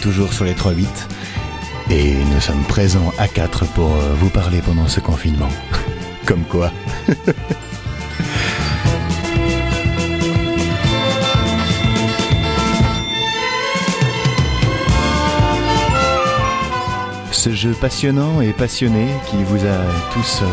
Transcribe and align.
toujours 0.00 0.32
sur 0.32 0.44
les 0.44 0.54
3-8. 0.54 0.86
Et 1.90 2.14
nous 2.14 2.40
sommes 2.40 2.62
présents 2.64 3.12
à 3.18 3.28
4 3.28 3.66
pour 3.72 3.92
euh, 3.92 4.14
vous 4.14 4.30
parler 4.30 4.60
pendant 4.64 4.88
ce 4.88 5.00
confinement. 5.00 5.48
Comme 6.26 6.44
quoi. 6.44 6.72
Ce 17.32 17.54
jeu 17.54 17.72
passionnant 17.72 18.42
et 18.42 18.52
passionné 18.52 19.06
qui 19.30 19.42
vous 19.44 19.64
a 19.64 19.78
tous 20.12 20.42
euh, 20.42 20.46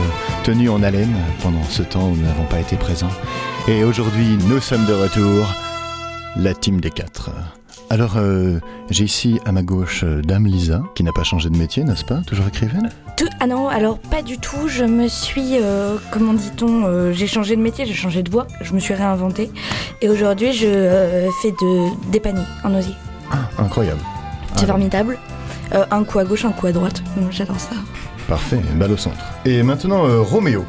tenus 0.44 0.70
en 0.70 0.82
haleine 0.82 1.16
pendant 1.44 1.64
ce 1.66 1.84
temps 1.84 2.08
où 2.08 2.16
nous 2.16 2.24
n'avons 2.24 2.46
pas 2.46 2.62
été 2.62 2.78
présents. 2.78 3.12
Et 3.68 3.84
aujourd'hui, 3.84 4.38
nous 4.48 4.62
sommes 4.62 4.86
de 4.86 4.94
retour, 4.94 5.54
la 6.38 6.54
team 6.54 6.80
des 6.80 6.92
quatre. 6.92 7.30
Alors, 7.90 8.18
euh, 8.18 8.60
j'ai 8.90 9.06
ici 9.06 9.40
à 9.46 9.52
ma 9.54 9.62
gauche 9.64 10.02
euh, 10.04 10.22
Dame 10.22 10.46
Lisa, 10.46 10.84
qui 10.94 11.04
n'a 11.04 11.14
pas 11.14 11.24
changé 11.24 11.50
de 11.50 11.58
métier, 11.58 11.86
n'est-ce 11.86 12.04
pas? 12.04 12.18
Toujours 12.28 12.46
écrivaine? 12.48 12.90
Tout- 13.16 13.30
ah 13.40 13.48
non, 13.48 13.70
alors 13.70 13.98
pas 13.98 14.22
du 14.22 14.38
tout. 14.38 14.68
Je 14.68 14.84
me 14.84 15.08
suis, 15.08 15.58
euh, 15.62 15.96
comment 16.12 16.34
dit-on, 16.34 16.84
euh, 16.86 17.14
j'ai 17.14 17.28
changé 17.28 17.56
de 17.56 17.62
métier, 17.62 17.86
j'ai 17.86 17.94
changé 17.94 18.24
de 18.24 18.30
voix, 18.30 18.46
je 18.62 18.74
me 18.74 18.80
suis 18.80 18.94
réinventée. 18.94 19.50
Et 20.02 20.10
aujourd'hui, 20.10 20.52
je 20.52 20.68
euh, 20.68 21.30
fais 21.42 21.52
de, 21.52 22.12
des 22.12 22.20
paniers 22.20 22.44
en 22.66 22.76
osier. 22.76 22.94
Incroyable. 23.58 24.02
C'est 24.56 24.64
Alors, 24.64 24.76
formidable. 24.76 25.18
Euh, 25.74 25.86
un 25.90 26.04
coup 26.04 26.20
à 26.20 26.26
gauche, 26.26 26.44
un 26.44 26.52
coup 26.52 26.68
à 26.68 26.72
droite. 26.74 27.02
J'adore 27.32 27.60
ça. 27.60 27.76
Parfait, 28.28 28.60
balle 28.76 28.92
au 28.92 28.98
centre. 28.98 29.16
Et 29.46 29.64
maintenant, 29.64 30.06
euh, 30.06 30.22
Roméo. 30.22 30.66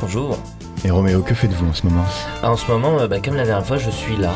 Bonjour. 0.00 0.38
Et 0.82 0.90
Roméo, 0.90 1.20
que 1.20 1.34
faites-vous 1.34 1.66
en 1.68 1.74
ce 1.74 1.86
moment? 1.86 2.04
Ah, 2.42 2.50
en 2.50 2.56
ce 2.56 2.70
moment, 2.70 2.98
euh, 3.00 3.06
bah, 3.06 3.16
comme 3.22 3.36
la 3.36 3.44
dernière 3.44 3.66
fois, 3.66 3.76
je 3.76 3.90
suis 3.90 4.16
là. 4.16 4.32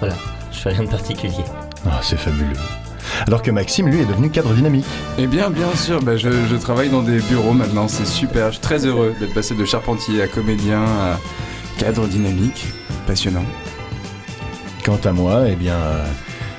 Voilà, 0.00 0.14
je 0.52 0.58
fais 0.58 0.70
rien 0.70 0.84
de 0.84 0.88
particulier. 0.90 1.44
Ah, 1.86 2.00
c'est 2.02 2.18
fabuleux. 2.18 2.56
Alors 3.26 3.42
que 3.42 3.50
Maxime, 3.50 3.88
lui, 3.88 4.00
est 4.00 4.04
devenu 4.06 4.30
cadre 4.30 4.52
dynamique. 4.54 4.86
Eh 5.18 5.26
bien, 5.26 5.50
bien 5.50 5.74
sûr, 5.74 6.00
bah, 6.02 6.16
je, 6.16 6.30
je 6.30 6.56
travaille 6.56 6.88
dans 6.88 7.02
des 7.02 7.20
bureaux 7.20 7.52
maintenant, 7.52 7.88
c'est 7.88 8.06
super. 8.06 8.46
Je 8.46 8.52
suis 8.52 8.60
très 8.60 8.86
heureux 8.86 9.14
d'être 9.18 9.34
passé 9.34 9.54
de 9.54 9.64
charpentier 9.64 10.22
à 10.22 10.28
comédien 10.28 10.82
à 10.82 11.18
cadre 11.78 12.06
dynamique. 12.06 12.66
Passionnant. 13.06 13.44
Quant 14.84 15.00
à 15.04 15.12
moi, 15.12 15.42
eh 15.48 15.56
bien, 15.56 15.74
euh, 15.74 16.06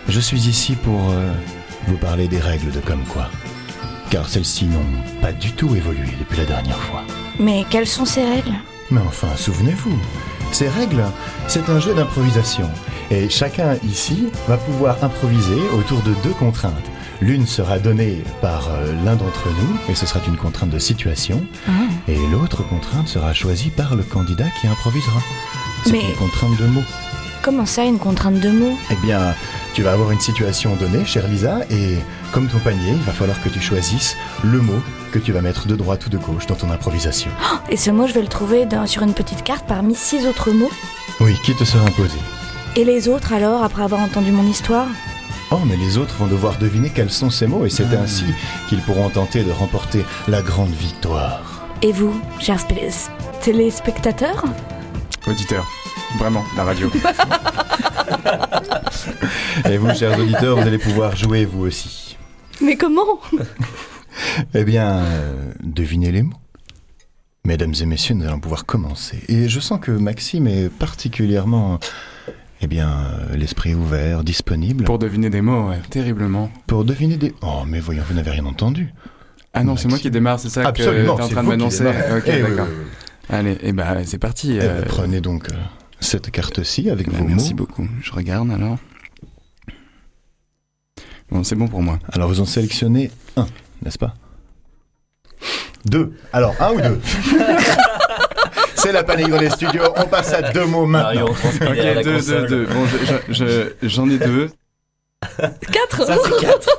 je 0.10 0.20
suis 0.20 0.48
ici 0.50 0.76
pour 0.76 1.10
euh, 1.12 1.32
vous 1.88 1.98
parler 1.98 2.28
des 2.28 2.40
règles 2.40 2.72
de 2.72 2.80
Comme 2.80 3.04
quoi. 3.06 3.30
Car 4.10 4.28
celles-ci 4.28 4.66
n'ont 4.66 5.22
pas 5.22 5.32
du 5.32 5.54
tout 5.54 5.76
évolué 5.76 6.10
depuis 6.20 6.38
la 6.38 6.46
dernière 6.46 6.78
fois. 6.78 7.02
Mais 7.40 7.66
quelles 7.70 7.88
sont 7.88 8.06
ces 8.06 8.24
règles? 8.24 8.54
Mais 8.92 9.02
enfin, 9.08 9.30
souvenez-vous, 9.36 9.98
ces 10.52 10.68
règles, 10.68 11.04
c'est 11.48 11.70
un 11.70 11.80
jeu 11.80 11.94
d'improvisation. 11.96 12.70
Et 13.16 13.30
chacun 13.30 13.76
ici 13.88 14.30
va 14.48 14.58
pouvoir 14.58 14.98
improviser 15.04 15.60
autour 15.78 16.02
de 16.02 16.14
deux 16.24 16.32
contraintes. 16.34 16.74
L'une 17.22 17.46
sera 17.46 17.78
donnée 17.78 18.24
par 18.42 18.70
euh, 18.72 18.92
l'un 19.06 19.16
d'entre 19.16 19.48
nous, 19.50 19.78
et 19.88 19.94
ce 19.94 20.08
sera 20.08 20.20
une 20.28 20.36
contrainte 20.36 20.72
de 20.72 20.80
situation, 20.80 21.40
et 22.08 22.18
l'autre 22.32 22.64
contrainte 22.68 23.08
sera 23.08 23.32
choisie 23.36 23.70
par 23.70 23.96
le 23.96 24.02
candidat 24.02 24.48
qui 24.60 24.68
improvisera. 24.68 25.20
C'est 25.86 25.92
Mais- 25.92 26.00
une 26.10 26.16
contrainte 26.16 26.58
de 26.60 26.66
mots. 26.66 26.82
Comment 27.44 27.68
ça, 27.68 27.84
une 27.84 28.00
contrainte 28.00 28.40
de 28.40 28.50
mots? 28.50 28.76
Eh 28.90 28.96
bien, 29.06 29.36
tu 29.76 29.84
vas 29.84 29.92
avoir 29.92 30.10
une 30.12 30.20
situation 30.20 30.76
donnée, 30.76 31.06
chère 31.06 31.28
Lisa, 31.28 31.60
et 31.70 31.98
comme 32.32 32.48
ton 32.48 32.58
panier, 32.60 32.94
il 32.94 33.02
va 33.04 33.12
falloir 33.12 33.40
que 33.44 33.50
tu 33.50 33.62
choisisses 33.62 34.16
le 34.44 34.60
mot 34.60 34.82
que 35.12 35.20
tu 35.20 35.32
vas 35.34 35.42
mettre 35.42 35.68
de 35.68 35.76
droite 35.76 36.08
ou 36.08 36.10
de 36.10 36.18
gauche 36.18 36.48
dans 36.48 36.56
ton 36.56 36.72
improvisation. 36.72 37.30
Et 37.70 37.78
ce 37.78 37.92
mot, 37.92 38.08
je 38.08 38.14
vais 38.14 38.22
le 38.22 38.28
trouver 38.28 38.66
dans- 38.66 38.88
sur 38.88 39.04
une 39.04 39.14
petite 39.14 39.44
carte 39.44 39.66
parmi 39.68 39.94
six 39.94 40.26
autres 40.26 40.50
mots? 40.52 40.72
Oui, 41.20 41.36
qui 41.46 41.54
te 41.54 41.64
sera 41.64 41.86
imposé? 41.86 42.18
Et 42.76 42.86
les 42.86 43.08
autres, 43.08 43.34
alors, 43.34 43.64
après 43.64 43.84
avoir 43.84 44.02
entendu 44.02 44.32
mon 44.32 44.48
histoire? 44.48 44.88
Oh, 45.52 45.60
mais 45.68 45.78
les 45.78 46.00
autres 46.00 46.16
vont 46.16 46.26
devoir 46.26 46.58
deviner 46.58 46.90
quels 46.90 47.12
sont 47.12 47.30
ces 47.30 47.46
mots, 47.46 47.68
et 47.68 47.70
c'est 47.70 47.96
ainsi 47.96 48.26
qu'ils 48.68 48.82
pourront 48.82 49.10
tenter 49.10 49.44
de 49.44 49.52
remporter 49.52 50.04
la 50.28 50.42
grande 50.42 50.72
victoire. 50.72 51.68
Et 51.84 51.92
vous, 51.92 52.20
chers 52.40 52.66
téléspectateurs? 53.42 54.46
Auditeur. 55.28 55.68
Vraiment, 56.18 56.44
la 56.58 56.64
radio. 56.64 56.90
Et 59.70 59.78
vous, 59.78 59.94
chers 59.94 60.18
auditeurs, 60.18 60.60
vous 60.60 60.68
allez 60.68 60.80
pouvoir 60.80 61.16
jouer 61.16 61.46
vous 61.46 61.68
aussi. 61.68 62.18
Mais 62.60 62.76
comment? 62.76 63.20
Eh 64.54 64.64
bien, 64.64 65.00
euh, 65.00 65.52
devinez 65.64 66.12
les 66.12 66.22
mots. 66.22 66.38
Mesdames 67.46 67.74
et 67.82 67.86
messieurs, 67.86 68.16
nous 68.16 68.26
allons 68.26 68.40
pouvoir 68.40 68.66
commencer. 68.66 69.22
Et 69.28 69.50
je 69.50 69.60
sens 69.60 69.78
que 69.82 69.92
Maxime 69.92 70.48
est 70.48 70.70
particulièrement, 70.70 71.78
eh 72.64 72.68
bien, 72.68 72.90
euh, 72.90 73.36
l'esprit 73.36 73.76
ouvert, 73.76 74.24
disponible 74.24 74.86
Pour 74.86 74.98
deviner 75.00 75.30
des 75.30 75.42
mots, 75.42 75.70
ouais, 75.70 75.80
terriblement. 75.90 76.50
pour 76.68 76.86
deviner 76.86 77.18
des... 77.18 77.34
Oh, 77.42 77.64
mais 77.68 77.80
voyons, 77.80 78.04
vous 78.08 78.14
n'avez 78.16 78.32
rien 78.32 78.46
entendu. 78.46 78.94
Ah 79.54 79.64
non, 79.64 79.76
c'est 79.76 79.88
moi 79.88 80.00
qui 80.00 80.10
démarre, 80.10 80.40
c'est 80.40 80.50
ça 80.50 80.66
Absolument, 80.68 81.14
que 81.16 81.18
t'es 81.20 81.24
en 81.26 81.30
train 81.30 81.44
de 81.44 81.48
m'annoncer. 81.50 81.86
Ok, 81.86 82.24
Eh 82.28 82.42
d'accord. 82.42 82.68
oui, 82.70 82.76
oui. 82.80 82.90
Allez, 83.30 83.58
et 83.62 83.72
bah 83.74 83.98
c'est 84.06 84.18
parti. 84.18 84.54
Eh 84.56 84.60
ben, 84.60 84.66
euh, 84.66 84.84
prenez 84.86 85.22
donc 85.22 85.50
euh, 85.50 85.54
cette 86.00 86.32
carte-ci 86.32 86.90
avec 86.90 87.10
bah, 87.10 87.18
vos 87.20 87.26
merci 87.26 87.52
mots. 87.54 87.58
beaucoup. 87.58 87.88
Je 88.02 88.12
regarde 88.12 88.50
alors. 88.52 88.78
Bon, 91.32 91.44
c'est 91.44 91.56
bon 91.56 91.68
pour 91.68 91.82
moi. 91.82 92.00
Alors, 92.12 92.28
vous 92.30 92.42
en 92.42 92.46
sélectionnez 92.46 93.12
un, 93.38 93.46
n'est-ce 93.84 93.98
pas? 93.98 94.14
Deux. 95.86 96.14
Alors, 96.32 96.56
un 96.62 96.72
ou 96.74 96.82
deux? 96.82 97.00
C'est 98.84 98.92
la 98.92 99.04
panique 99.04 99.30
dans 99.30 99.40
les 99.40 99.50
studios. 99.50 99.84
On 99.96 100.04
passe 100.06 100.34
à 100.34 100.52
deux 100.52 100.66
mots 100.66 100.86
Mario, 100.86 101.22
maintenant. 101.22 101.32
on 101.32 101.34
transmet 101.50 101.68
Ok, 101.72 101.78
à 101.80 101.94
la 101.96 102.04
deux, 102.04 102.14
console. 102.16 102.48
deux, 102.48 102.66
deux. 102.66 102.66
Bon, 102.74 102.86
je- 102.86 103.34
je- 103.34 103.46
je- 103.82 103.88
j'en 103.88 104.10
ai 104.10 104.18
deux. 104.18 104.50
Quatre 105.72 106.06
Ça, 106.06 106.18
c'est 106.22 106.46
quatre. 106.46 106.70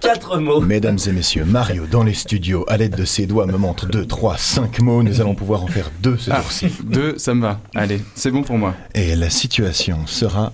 quatre 0.00 0.38
mots. 0.38 0.60
Mesdames 0.62 0.98
et 1.06 1.12
messieurs, 1.12 1.44
Mario 1.44 1.84
dans 1.86 2.02
les 2.02 2.14
studios, 2.14 2.64
à 2.66 2.78
l'aide 2.78 2.96
de 2.96 3.04
ses 3.04 3.26
doigts, 3.26 3.44
me 3.46 3.58
montre 3.58 3.84
2, 3.86 4.06
3, 4.06 4.38
5 4.38 4.80
mots. 4.80 5.02
Nous 5.02 5.20
allons 5.20 5.34
pouvoir 5.34 5.62
en 5.62 5.66
faire 5.66 5.90
deux 6.00 6.16
ce 6.16 6.30
Ah. 6.30 6.40
tour-ci. 6.40 6.72
Deux, 6.82 7.18
ça 7.18 7.34
me 7.34 7.42
va. 7.42 7.60
Allez, 7.74 8.00
c'est 8.14 8.30
bon 8.30 8.42
pour 8.42 8.56
moi. 8.56 8.74
Et 8.94 9.14
la 9.14 9.28
situation 9.28 10.06
sera 10.06 10.52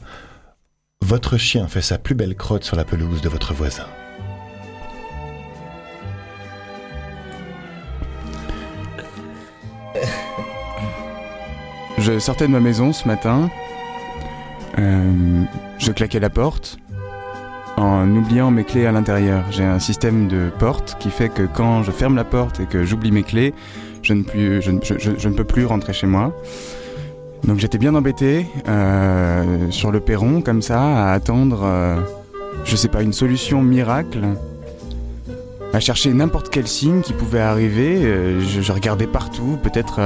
votre 1.02 1.36
chien 1.38 1.68
fait 1.68 1.82
sa 1.82 1.98
plus 1.98 2.16
belle 2.16 2.34
crotte 2.34 2.64
sur 2.64 2.76
la 2.76 2.84
pelouse 2.84 3.20
de 3.20 3.28
votre 3.28 3.54
voisin. 3.54 3.86
Je 12.06 12.20
sortais 12.20 12.46
de 12.46 12.52
ma 12.52 12.60
maison 12.60 12.92
ce 12.92 13.08
matin. 13.08 13.50
Euh, 14.78 15.42
je 15.78 15.90
claquais 15.90 16.20
la 16.20 16.30
porte 16.30 16.78
en 17.76 18.08
oubliant 18.14 18.52
mes 18.52 18.62
clés 18.62 18.86
à 18.86 18.92
l'intérieur. 18.92 19.42
J'ai 19.50 19.64
un 19.64 19.80
système 19.80 20.28
de 20.28 20.50
porte 20.56 20.96
qui 21.00 21.10
fait 21.10 21.28
que 21.28 21.42
quand 21.52 21.82
je 21.82 21.90
ferme 21.90 22.14
la 22.14 22.22
porte 22.22 22.60
et 22.60 22.66
que 22.66 22.84
j'oublie 22.84 23.10
mes 23.10 23.24
clés, 23.24 23.54
je 24.02 24.12
ne, 24.12 25.32
peux 25.34 25.42
plus 25.42 25.66
rentrer 25.66 25.92
chez 25.92 26.06
moi. 26.06 26.32
Donc 27.42 27.58
j'étais 27.58 27.78
bien 27.78 27.92
embêté 27.96 28.46
euh, 28.68 29.68
sur 29.70 29.90
le 29.90 29.98
perron 29.98 30.42
comme 30.42 30.62
ça 30.62 31.08
à 31.08 31.12
attendre, 31.12 31.62
euh, 31.64 31.96
je 32.64 32.76
sais 32.76 32.88
pas, 32.88 33.02
une 33.02 33.12
solution 33.12 33.62
miracle, 33.62 34.20
à 35.72 35.80
chercher 35.80 36.12
n'importe 36.12 36.50
quel 36.50 36.68
signe 36.68 37.00
qui 37.00 37.14
pouvait 37.14 37.40
arriver. 37.40 37.96
Euh, 38.04 38.38
je, 38.38 38.72
regardais 38.72 39.08
partout, 39.08 39.58
peut-être 39.64 39.98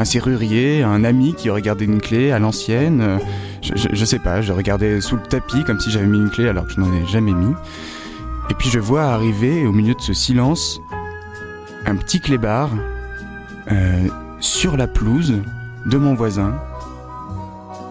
un 0.00 0.04
serrurier, 0.04 0.82
un 0.82 1.04
ami 1.04 1.34
qui 1.34 1.50
aurait 1.50 1.60
gardé 1.62 1.84
une 1.84 2.00
clé 2.00 2.32
à 2.32 2.38
l'ancienne. 2.38 3.18
Je, 3.62 3.72
je- 3.76 3.88
je 3.92 4.04
sais 4.04 4.18
pas, 4.18 4.40
je 4.40 4.52
regardais 4.52 5.00
sous 5.02 5.16
le 5.16 5.22
tapis 5.22 5.62
comme 5.64 5.78
si 5.78 5.90
j'avais 5.90 6.06
mis 6.06 6.18
une 6.18 6.30
clé 6.30 6.48
alors 6.48 6.64
que 6.66 6.72
je 6.72 6.80
n'en 6.80 6.90
ai 6.92 7.06
jamais 7.06 7.32
mis. 7.32 7.54
Et 8.48 8.54
puis 8.54 8.70
je 8.70 8.78
vois 8.80 9.02
arriver 9.04 9.66
au 9.66 9.72
milieu 9.72 9.94
de 9.94 10.00
ce 10.00 10.14
silence 10.14 10.80
un 11.86 11.94
petit 11.96 12.20
clébard 12.20 12.70
euh, 13.70 14.08
sur 14.40 14.76
la 14.78 14.86
pelouse 14.86 15.34
de 15.86 15.96
mon 15.98 16.14
voisin. 16.14 16.54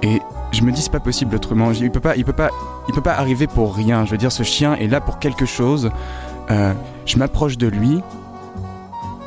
Et 0.02 0.20
je 0.52 0.64
me 0.64 0.72
dis 0.72 0.82
c'est 0.82 0.92
pas 0.92 1.00
possible 1.00 1.36
autrement. 1.36 1.72
Il 1.72 1.92
peut 1.92 2.00
pas, 2.00 2.16
il 2.16 2.26
peut 2.26 2.34
pas, 2.34 2.50
il 2.88 2.94
peut 2.96 3.02
pas 3.02 3.14
arriver 3.14 3.46
pour 3.46 3.76
rien. 3.76 4.04
Je 4.06 4.12
veux 4.12 4.18
dire, 4.18 4.32
ce 4.32 4.42
chien 4.44 4.74
est 4.76 4.88
là 4.88 5.00
pour 5.00 5.20
quelque 5.20 5.46
chose. 5.46 5.92
Euh, 6.50 6.74
je 7.06 7.18
m'approche 7.18 7.58
de 7.60 7.68
lui 7.68 8.02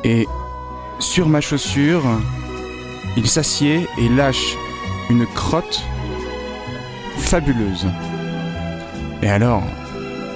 et 0.03 0.27
sur 0.99 1.29
ma 1.29 1.39
chaussure, 1.39 2.03
il 3.17 3.27
s'assied 3.27 3.87
et 3.97 4.09
lâche 4.09 4.57
une 5.09 5.25
crotte 5.27 5.83
fabuleuse. 7.17 7.87
Et 9.21 9.29
alors, 9.29 9.63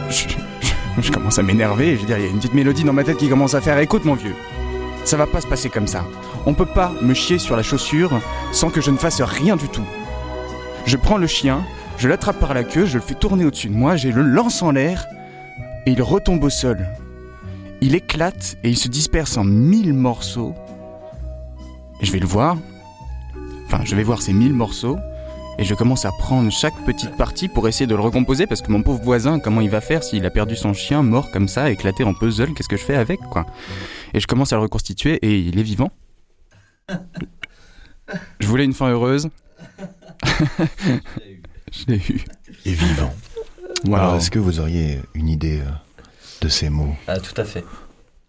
je, 0.09 1.11
commence 1.11 1.39
à 1.39 1.43
m'énerver. 1.43 1.95
Je 1.95 2.05
veux 2.05 2.17
il 2.17 2.23
y 2.23 2.27
a 2.27 2.29
une 2.29 2.37
petite 2.37 2.53
mélodie 2.53 2.83
dans 2.83 2.93
ma 2.93 3.03
tête 3.03 3.17
qui 3.17 3.29
commence 3.29 3.53
à 3.53 3.61
faire 3.61 3.77
écoute 3.79 4.05
mon 4.05 4.13
vieux. 4.13 4.35
Ça 5.03 5.17
va 5.17 5.27
pas 5.27 5.41
se 5.41 5.47
passer 5.47 5.69
comme 5.69 5.87
ça. 5.87 6.05
On 6.45 6.53
peut 6.53 6.65
pas 6.65 6.91
me 7.01 7.13
chier 7.13 7.39
sur 7.39 7.55
la 7.55 7.63
chaussure 7.63 8.11
sans 8.51 8.69
que 8.69 8.81
je 8.81 8.91
ne 8.91 8.97
fasse 8.97 9.21
rien 9.21 9.55
du 9.55 9.67
tout. 9.67 9.85
Je 10.85 10.97
prends 10.97 11.17
le 11.17 11.27
chien, 11.27 11.65
je 11.97 12.07
l'attrape 12.07 12.39
par 12.39 12.53
la 12.53 12.63
queue, 12.63 12.85
je 12.85 12.95
le 12.95 13.03
fais 13.03 13.15
tourner 13.15 13.43
au-dessus 13.43 13.69
de 13.69 13.73
moi, 13.73 13.97
je 13.97 14.09
le 14.09 14.21
lance 14.21 14.61
en 14.61 14.71
l'air 14.71 15.05
et 15.85 15.91
il 15.91 16.01
retombe 16.01 16.43
au 16.43 16.49
sol. 16.49 16.87
Il 17.81 17.95
éclate 17.95 18.57
et 18.63 18.69
il 18.69 18.77
se 18.77 18.87
disperse 18.87 19.37
en 19.37 19.43
mille 19.43 19.93
morceaux. 19.93 20.55
Je 22.01 22.11
vais 22.11 22.19
le 22.19 22.27
voir. 22.27 22.57
Enfin, 23.67 23.81
je 23.83 23.95
vais 23.95 24.03
voir 24.03 24.21
ces 24.21 24.33
mille 24.33 24.53
morceaux. 24.53 24.97
Et 25.59 25.63
je 25.63 25.73
commence 25.73 26.05
à 26.05 26.11
prendre 26.11 26.51
chaque 26.51 26.75
petite 26.85 27.17
partie 27.17 27.47
pour 27.47 27.67
essayer 27.67 27.87
de 27.87 27.95
le 27.95 28.01
recomposer 28.01 28.45
parce 28.45 28.61
que 28.61 28.71
mon 28.71 28.83
pauvre 28.83 29.01
voisin, 29.01 29.39
comment 29.39 29.59
il 29.61 29.71
va 29.71 29.81
faire 29.81 30.03
s'il 30.03 30.23
a 30.25 30.29
perdu 30.29 30.55
son 30.55 30.73
chien 30.73 31.01
mort 31.01 31.31
comme 31.31 31.47
ça, 31.47 31.71
éclaté 31.71 32.03
en 32.03 32.13
puzzle, 32.13 32.53
qu'est-ce 32.53 32.69
que 32.69 32.77
je 32.77 32.83
fais 32.83 32.95
avec 32.95 33.19
quoi? 33.31 33.47
Et 34.13 34.19
je 34.19 34.27
commence 34.27 34.53
à 34.53 34.57
le 34.57 34.61
reconstituer 34.61 35.15
et 35.23 35.39
il 35.39 35.57
est 35.57 35.63
vivant. 35.63 35.89
Je 38.39 38.47
voulais 38.47 38.65
une 38.65 38.73
fin 38.73 38.89
heureuse. 38.89 39.29
je 40.23 41.85
l'ai 41.87 41.97
eu. 42.07 42.23
Et 42.65 42.73
vivant. 42.73 43.13
Wow. 43.85 43.95
Alors, 43.95 44.15
est-ce 44.15 44.29
que 44.29 44.39
vous 44.39 44.59
auriez 44.59 45.01
une 45.15 45.27
idée 45.27 45.59
euh, 45.61 45.71
de 46.41 46.49
ces 46.49 46.69
mots? 46.69 46.95
Ah, 47.07 47.19
tout 47.19 47.39
à 47.39 47.43
fait. 47.43 47.65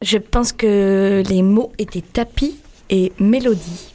Je 0.01 0.17
pense 0.17 0.53
que 0.53 1.23
les 1.29 1.43
mots 1.43 1.73
étaient 1.79 2.01
tapis 2.01 2.57
et 2.89 3.13
mélodie. 3.19 3.93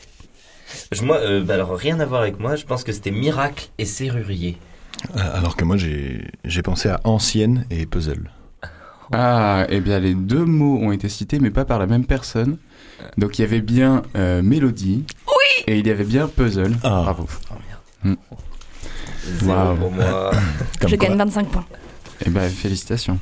Je, 0.91 1.03
moi, 1.03 1.17
euh, 1.17 1.43
bah 1.43 1.55
alors 1.55 1.75
rien 1.75 1.99
à 1.99 2.05
voir 2.05 2.21
avec 2.21 2.39
moi, 2.39 2.55
je 2.55 2.65
pense 2.65 2.83
que 2.83 2.91
c'était 2.91 3.11
miracle 3.11 3.69
et 3.77 3.85
serrurier. 3.85 4.57
Euh, 5.17 5.19
Alors 5.37 5.55
que 5.55 5.65
moi, 5.65 5.77
j'ai 5.77 6.27
j'ai 6.45 6.61
pensé 6.61 6.89
à 6.89 6.99
ancienne 7.03 7.65
et 7.69 7.85
puzzle. 7.85 8.29
Ah, 9.11 9.65
eh 9.69 9.79
bien 9.81 9.99
les 9.99 10.15
deux 10.15 10.45
mots 10.45 10.79
ont 10.81 10.91
été 10.91 11.09
cités, 11.09 11.39
mais 11.39 11.51
pas 11.51 11.65
par 11.65 11.77
la 11.79 11.85
même 11.87 12.05
personne. 12.05 12.57
Donc 13.17 13.37
il 13.37 13.41
y 13.41 13.45
avait 13.45 13.61
bien 13.61 14.01
euh, 14.15 14.41
mélodie. 14.41 15.03
Oui. 15.27 15.63
Et 15.67 15.77
il 15.79 15.85
y 15.87 15.91
avait 15.91 16.05
bien 16.05 16.27
puzzle. 16.27 16.73
Ah. 16.83 17.01
Bravo. 17.03 17.27
Oh 17.51 17.55
merde. 18.03 18.17
Hmm. 18.17 18.35
Zéro 19.39 19.53
Wow. 19.71 19.75
pour 19.75 19.91
moi. 19.91 20.31
Comme 20.81 20.89
je 20.89 20.95
quoi. 20.95 21.07
gagne 21.07 21.17
25 21.17 21.47
points. 21.49 21.65
Eh 22.25 22.29
ben 22.29 22.49
félicitations. 22.49 23.19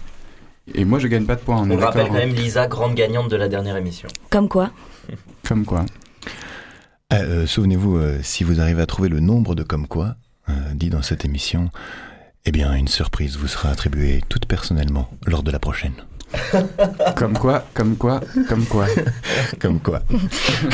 Et 0.74 0.86
moi 0.86 1.00
je 1.00 1.08
gagne 1.08 1.26
pas 1.26 1.36
de 1.36 1.42
points, 1.42 1.58
on, 1.58 1.64
On 1.64 1.66
le 1.66 1.84
rappelle 1.84 2.08
quand 2.08 2.14
hein. 2.16 2.18
même 2.20 2.34
Lisa, 2.34 2.68
grande 2.68 2.94
gagnante 2.96 3.30
de 3.30 3.36
la 3.36 3.48
dernière 3.50 3.76
émission. 3.78 4.08
Comme 4.30 4.48
quoi 4.48 4.72
Comme 5.48 5.66
quoi. 5.66 5.86
Ah, 7.14 7.24
euh, 7.24 7.46
Souvenez-vous, 7.46 7.98
euh, 7.98 8.20
si 8.24 8.46
vous 8.46 8.62
arrivez 8.62 8.82
à 8.82 8.86
trouver 8.86 9.10
le 9.10 9.20
nombre 9.20 9.54
de 9.54 9.64
comme 9.64 9.86
quoi, 9.86 10.16
euh, 10.48 10.54
dit 10.74 10.90
dans 10.90 11.02
cette 11.02 11.26
émission, 11.26 11.70
eh 12.46 12.54
bien, 12.54 12.74
une 12.74 12.88
surprise 12.88 13.36
vous 13.36 13.50
sera 13.50 13.68
attribuée 13.68 14.24
toute 14.30 14.46
personnellement 14.46 15.10
lors 15.28 15.44
de 15.44 15.52
la 15.52 15.60
prochaine. 15.60 15.92
Comme 17.18 17.38
quoi, 17.38 17.66
comme 17.74 17.98
quoi, 17.98 18.22
comme 18.48 18.64
quoi. 18.64 18.88
Comme 19.60 19.82
quoi. 19.82 20.02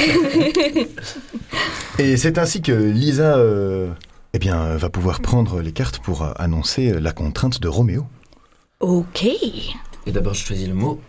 Et 1.98 2.16
c'est 2.16 2.38
ainsi 2.38 2.62
que 2.62 2.72
Lisa, 2.72 3.38
euh, 3.38 3.90
eh 4.34 4.40
bien, 4.40 4.78
va 4.78 4.92
pouvoir 4.92 5.20
prendre 5.20 5.60
les 5.60 5.72
cartes 5.72 5.98
pour 5.98 6.32
annoncer 6.40 7.00
la 7.00 7.12
contrainte 7.12 7.60
de 7.60 7.68
Roméo. 7.68 8.06
Ok. 8.82 9.26
Et 9.26 10.12
d'abord, 10.12 10.36
je 10.36 10.46
choisis 10.46 10.68
le 10.68 10.76
mot. 10.76 11.02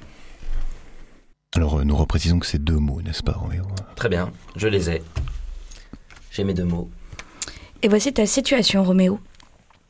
Alors, 1.56 1.78
euh, 1.78 1.84
nous 1.84 1.96
reprécisons 1.96 2.38
que 2.38 2.46
c'est 2.46 2.62
deux 2.62 2.76
mots, 2.76 3.00
n'est-ce 3.02 3.22
pas, 3.22 3.32
Roméo 3.32 3.64
Très 3.96 4.08
bien, 4.08 4.30
je 4.56 4.68
les 4.68 4.90
ai. 4.90 5.02
J'ai 6.30 6.44
mes 6.44 6.54
deux 6.54 6.64
mots. 6.64 6.90
Et 7.82 7.88
voici 7.88 8.12
ta 8.12 8.26
situation, 8.26 8.84
Roméo. 8.84 9.18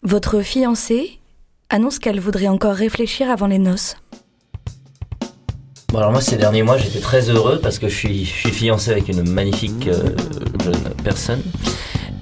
Votre 0.03 0.41
fiancée 0.43 1.19
annonce 1.71 1.99
qu'elle 1.99 2.21
voudrait 2.21 2.49
encore 2.49 2.75
réfléchir 2.75 3.31
avant 3.31 3.47
les 3.47 3.59
noces. 3.59 3.97
Bon 5.91 6.01
alors 6.01 6.13
moi 6.13 6.21
ces 6.21 6.37
derniers 6.37 6.63
mois 6.63 6.77
j'étais 6.77 7.01
très 7.01 7.31
heureux 7.31 7.61
parce 7.63 7.79
que 7.79 7.89
je 7.89 7.95
suis, 7.95 8.27
je 8.27 8.31
suis 8.31 8.51
fiancé 8.51 8.91
avec 8.91 9.09
une 9.09 9.27
magnifique 9.29 9.89
euh, 9.89 10.15
jeune 10.63 10.95
personne. 11.03 11.43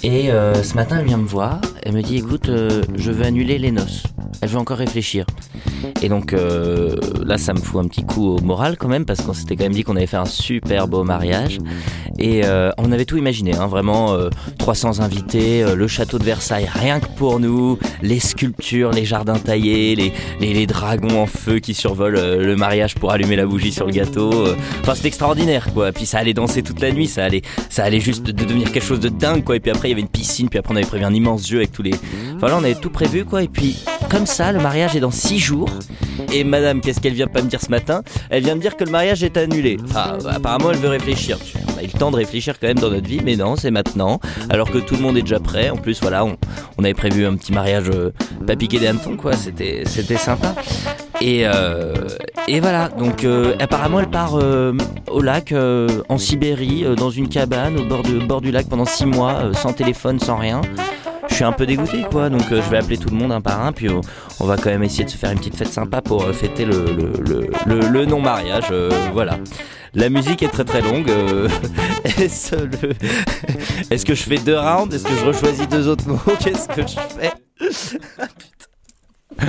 Et 0.04 0.30
euh, 0.30 0.62
ce 0.62 0.74
matin 0.74 0.98
elle 1.00 1.06
vient 1.06 1.16
me 1.16 1.26
voir, 1.26 1.60
elle 1.82 1.94
me 1.94 2.02
dit 2.02 2.18
écoute 2.18 2.48
euh, 2.48 2.82
je 2.94 3.10
veux 3.10 3.24
annuler 3.24 3.58
les 3.58 3.72
noces. 3.72 4.04
Elle 4.40 4.48
veut 4.48 4.58
encore 4.58 4.78
réfléchir. 4.78 5.26
Et 6.02 6.08
donc 6.08 6.32
euh, 6.32 6.96
là 7.24 7.38
ça 7.38 7.54
me 7.54 7.58
fout 7.58 7.84
un 7.84 7.88
petit 7.88 8.04
coup 8.04 8.36
au 8.36 8.40
moral 8.40 8.76
quand 8.76 8.88
même 8.88 9.04
parce 9.04 9.22
qu'on 9.22 9.32
s'était 9.32 9.56
quand 9.56 9.64
même 9.64 9.72
dit 9.72 9.82
qu'on 9.82 9.96
avait 9.96 10.06
fait 10.06 10.16
un 10.16 10.24
super 10.26 10.88
beau 10.88 11.04
mariage. 11.04 11.58
Et 12.18 12.42
euh, 12.44 12.70
on 12.78 12.92
avait 12.92 13.04
tout 13.04 13.16
imaginé, 13.16 13.54
hein, 13.54 13.66
vraiment 13.66 14.14
euh, 14.14 14.30
300 14.58 15.00
invités, 15.00 15.62
euh, 15.62 15.74
le 15.74 15.86
château 15.86 16.18
de 16.18 16.24
Versailles 16.24 16.68
rien 16.72 17.00
que 17.00 17.08
pour 17.16 17.40
nous, 17.40 17.78
les 18.02 18.20
sculptures, 18.20 18.90
les 18.90 19.04
jardins 19.04 19.38
taillés, 19.38 19.94
les, 19.94 20.12
les, 20.40 20.66
dragons 20.66 21.22
en 21.22 21.26
feu 21.26 21.58
qui 21.58 21.74
survolent 21.74 22.16
euh, 22.16 22.44
le 22.44 22.56
mariage 22.56 22.94
pour 22.94 23.12
allumer 23.12 23.36
la 23.36 23.44
bougie 23.46 23.72
sur 23.72 23.86
le 23.86 23.92
gâteau. 23.92 24.46
Enfin, 24.80 24.94
c'était 24.94 25.08
extraordinaire, 25.08 25.72
quoi. 25.74 25.92
Puis 25.92 26.06
ça 26.06 26.18
allait 26.18 26.34
danser 26.34 26.62
toute 26.62 26.80
la 26.80 26.90
nuit, 26.90 27.06
ça 27.06 27.24
allait, 27.24 27.42
ça 27.68 27.84
allait 27.84 28.00
juste 28.00 28.24
de 28.24 28.32
devenir 28.32 28.72
quelque 28.72 28.84
chose 28.84 29.00
de 29.00 29.08
dingue, 29.08 29.44
quoi. 29.44 29.56
Et 29.56 29.60
puis 29.60 29.70
après, 29.70 29.88
il 29.88 29.90
y 29.90 29.94
avait 29.94 30.02
une 30.02 30.08
piscine, 30.08 30.48
puis 30.48 30.58
après, 30.58 30.72
on 30.72 30.76
avait 30.76 30.86
prévu 30.86 31.04
un 31.04 31.14
immense 31.14 31.46
jeu 31.46 31.58
avec 31.58 31.72
tous 31.72 31.82
les. 31.82 31.94
Enfin, 32.36 32.48
là, 32.48 32.56
on 32.58 32.64
avait 32.64 32.74
tout 32.74 32.90
prévu, 32.90 33.24
quoi. 33.24 33.42
Et 33.42 33.48
puis, 33.48 33.76
comme 34.16 34.24
ça, 34.24 34.50
le 34.50 34.60
mariage 34.60 34.96
est 34.96 35.00
dans 35.00 35.10
six 35.10 35.38
jours. 35.38 35.68
Et 36.32 36.42
madame, 36.42 36.80
qu'est-ce 36.80 37.00
qu'elle 37.00 37.12
vient 37.12 37.26
pas 37.26 37.42
me 37.42 37.48
dire 37.48 37.60
ce 37.60 37.68
matin 37.68 38.02
Elle 38.30 38.44
vient 38.44 38.54
me 38.54 38.62
dire 38.62 38.74
que 38.74 38.82
le 38.82 38.90
mariage 38.90 39.22
est 39.22 39.36
annulé. 39.36 39.76
Enfin, 39.84 40.16
apparemment, 40.30 40.70
elle 40.70 40.78
veut 40.78 40.88
réfléchir. 40.88 41.38
On 41.74 41.78
a 41.78 41.82
eu 41.82 41.88
le 41.92 41.98
temps 41.98 42.10
de 42.10 42.16
réfléchir 42.16 42.58
quand 42.58 42.66
même 42.66 42.78
dans 42.78 42.88
notre 42.88 43.06
vie, 43.06 43.20
mais 43.22 43.36
non, 43.36 43.56
c'est 43.56 43.70
maintenant. 43.70 44.18
Alors 44.48 44.70
que 44.70 44.78
tout 44.78 44.94
le 44.94 45.02
monde 45.02 45.18
est 45.18 45.22
déjà 45.22 45.38
prêt. 45.38 45.68
En 45.68 45.76
plus, 45.76 46.00
voilà, 46.00 46.24
on, 46.24 46.38
avait 46.82 46.94
prévu 46.94 47.26
un 47.26 47.36
petit 47.36 47.52
mariage 47.52 47.90
euh, 47.92 48.10
pas 48.46 48.56
piqué 48.56 48.78
des 48.78 48.86
hannetons, 48.86 49.18
quoi. 49.18 49.32
C'était, 49.34 49.84
sympa. 49.84 50.54
Et, 51.20 51.42
euh, 51.44 51.92
et 52.48 52.60
voilà, 52.60 52.88
donc 52.88 53.24
euh, 53.24 53.54
apparemment 53.58 54.00
elle 54.00 54.10
part 54.10 54.38
euh, 54.38 54.72
au 55.10 55.20
lac, 55.20 55.52
en 56.08 56.18
Sibérie, 56.18 56.86
dans 56.96 57.10
une 57.10 57.28
cabane, 57.28 57.78
au 57.78 57.84
bord, 57.84 58.02
bord 58.26 58.40
du 58.40 58.50
lac 58.50 58.66
pendant 58.66 58.86
six 58.86 59.04
mois, 59.04 59.52
sans 59.52 59.74
téléphone, 59.74 60.18
sans 60.20 60.36
rien. 60.36 60.62
Je 61.36 61.40
suis 61.40 61.44
un 61.44 61.52
peu 61.52 61.66
dégoûté 61.66 62.02
quoi, 62.10 62.30
donc 62.30 62.50
euh, 62.50 62.62
je 62.64 62.70
vais 62.70 62.78
appeler 62.78 62.96
tout 62.96 63.10
le 63.10 63.16
monde 63.16 63.30
un 63.30 63.42
par 63.42 63.60
un, 63.62 63.70
puis 63.70 63.88
euh, 63.90 64.00
on 64.40 64.46
va 64.46 64.56
quand 64.56 64.70
même 64.70 64.82
essayer 64.82 65.04
de 65.04 65.10
se 65.10 65.18
faire 65.18 65.30
une 65.30 65.36
petite 65.38 65.54
fête 65.54 65.70
sympa 65.70 66.00
pour 66.00 66.22
euh, 66.24 66.32
fêter 66.32 66.64
le, 66.64 66.86
le, 66.86 67.12
le, 67.20 67.50
le- 67.66 67.88
le 67.88 68.06
non-mariage, 68.06 68.68
euh, 68.70 68.88
voilà. 69.12 69.38
La 69.92 70.08
musique 70.08 70.42
est 70.42 70.48
très 70.48 70.64
très 70.64 70.80
longue. 70.80 71.10
euh, 71.10 71.46
Est-ce 72.04 72.56
le- 72.56 72.94
est-ce 73.90 74.06
que 74.06 74.14
je 74.14 74.22
fais 74.22 74.38
deux 74.38 74.58
rounds? 74.58 74.94
Est-ce 74.96 75.04
que 75.04 75.14
je 75.14 75.24
rechoisis 75.26 75.68
deux 75.68 75.86
autres 75.88 76.08
mots? 76.08 76.18
Qu'est-ce 76.40 76.68
que 76.68 76.80
je 76.80 76.94
fais? 76.96 77.32
Ah, 78.18 78.26
putain. 78.28 79.46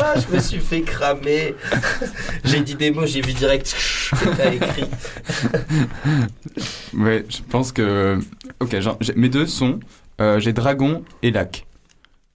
Ah, 0.00 0.14
je 0.20 0.32
me 0.36 0.40
suis 0.40 0.60
fait 0.60 0.82
cramer. 0.82 1.56
J'ai 2.44 2.60
dit 2.60 2.76
des 2.76 2.92
mots, 2.92 3.06
j'ai 3.06 3.22
vu 3.22 3.32
direct 3.32 3.66
ce 3.66 4.10
que 4.14 4.36
t'as 4.36 4.52
écrit. 4.52 4.84
Ouais, 6.96 7.24
je 7.28 7.38
pense 7.50 7.72
que. 7.72 8.20
Ok, 8.60 8.78
genre, 8.78 8.96
j'ai- 9.00 9.14
mes 9.14 9.28
deux 9.28 9.46
sont 9.46 9.80
euh, 10.20 10.40
j'ai 10.40 10.52
dragon 10.52 11.02
et 11.22 11.30
lac. 11.30 11.66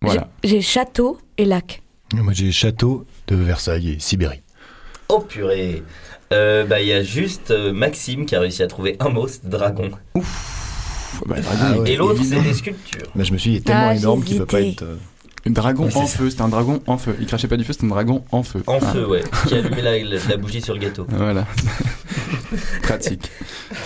Voilà. 0.02 0.30
J'ai 0.44 0.62
château 0.62 1.18
et 1.38 1.46
lac. 1.46 1.82
Moi, 2.14 2.34
j'ai 2.34 2.52
château 2.52 3.06
de 3.28 3.36
Versailles 3.36 3.92
et 3.92 4.00
Sibérie. 4.00 4.42
Oh 5.10 5.20
purée. 5.20 5.84
Euh, 6.32 6.66
bah, 6.66 6.82
il 6.82 6.88
y 6.88 6.94
a 6.94 7.04
juste 7.04 7.52
euh, 7.52 7.74
Maxime 7.74 8.26
qui 8.26 8.36
a 8.36 8.40
réussi 8.40 8.64
à 8.64 8.68
trouver 8.68 8.96
un 9.00 9.10
mot, 9.10 9.28
c'est 9.28 9.48
dragon. 9.48 9.92
Bah, 11.26 11.40
dragon, 11.40 11.58
Ah 11.62 11.78
ouais. 11.80 11.92
Et 11.92 11.96
l'autre, 11.96 12.22
c'est 12.24 12.42
des 12.42 12.54
sculptures. 12.54 13.08
Mais 13.16 13.24
je 13.24 13.34
me 13.34 13.38
suis 13.38 13.52
dit, 13.52 13.56
il 13.58 13.60
est 13.60 13.64
tellement 13.66 13.90
Ah, 13.90 13.96
énorme 13.96 14.24
qu'il 14.24 14.38
peut 14.40 14.46
pas 14.46 14.62
être. 14.62 14.84
Dragon 15.46 15.86
Oui, 15.88 15.96
en 15.96 16.08
feu, 16.08 16.30
c'était 16.30 16.42
un 16.42 16.48
dragon 16.50 16.82
en 16.88 16.98
feu. 16.98 17.16
Il 17.20 17.26
crachait 17.28 17.48
pas 17.50 17.58
du 17.58 17.64
feu, 17.66 17.74
c'était 17.74 17.86
un 17.86 17.90
dragon 17.90 18.24
en 18.32 18.44
feu. 18.44 18.64
En 18.66 18.80
Ah, 18.82 18.94
feu, 18.94 19.06
ouais. 19.08 19.24
Qui 19.48 19.56
a 19.56 19.58
allumé 19.58 19.82
la, 19.82 20.00
la- 20.00 20.20
la 20.30 20.38
bougie 20.38 20.62
sur 20.62 20.74
le 20.74 20.80
gâteau. 20.80 21.06
Voilà. 21.10 21.46
Pratique. 22.84 23.30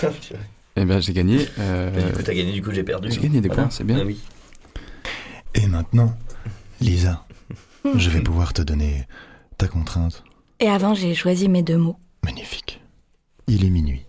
Eh 0.80 0.84
ben 0.84 1.00
j'ai 1.00 1.12
gagné. 1.12 1.46
euh, 1.58 1.90
du 1.90 2.12
coup, 2.16 2.22
t'as 2.22 2.34
gagné, 2.34 2.52
du 2.52 2.62
coup, 2.62 2.70
j'ai 2.72 2.84
perdu. 2.84 3.10
J'ai 3.10 3.20
gagné 3.20 3.40
des 3.40 3.48
Voilà. 3.48 3.64
points, 3.64 3.70
c'est 3.70 3.84
bien. 3.84 3.98
Ah 4.00 4.04
oui. 4.04 4.18
Et 5.54 5.66
maintenant, 5.66 6.16
Lisa, 6.80 7.24
je 7.96 8.10
vais 8.10 8.20
pouvoir 8.20 8.52
te 8.52 8.62
donner 8.62 9.06
ta 9.56 9.66
contrainte. 9.66 10.22
Et 10.60 10.68
avant, 10.68 10.94
j'ai 10.94 11.14
choisi 11.14 11.48
mes 11.48 11.62
deux 11.62 11.78
mots. 11.78 11.96
Magnifique. 12.24 12.80
Il 13.48 13.64
est 13.64 13.70
minuit 13.70 14.04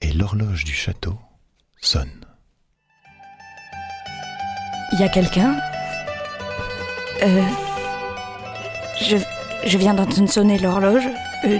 et 0.00 0.12
l'horloge 0.12 0.64
du 0.64 0.72
château 0.72 1.18
sonne. 1.80 2.24
Il 4.92 5.00
y 5.00 5.02
a 5.02 5.08
quelqu'un? 5.08 5.56
Euh. 7.22 7.42
Je, 9.00 9.16
je 9.66 9.78
viens 9.78 9.94
d'entendre 9.94 10.28
sonner 10.30 10.58
l'horloge 10.58 11.08
euh, 11.46 11.58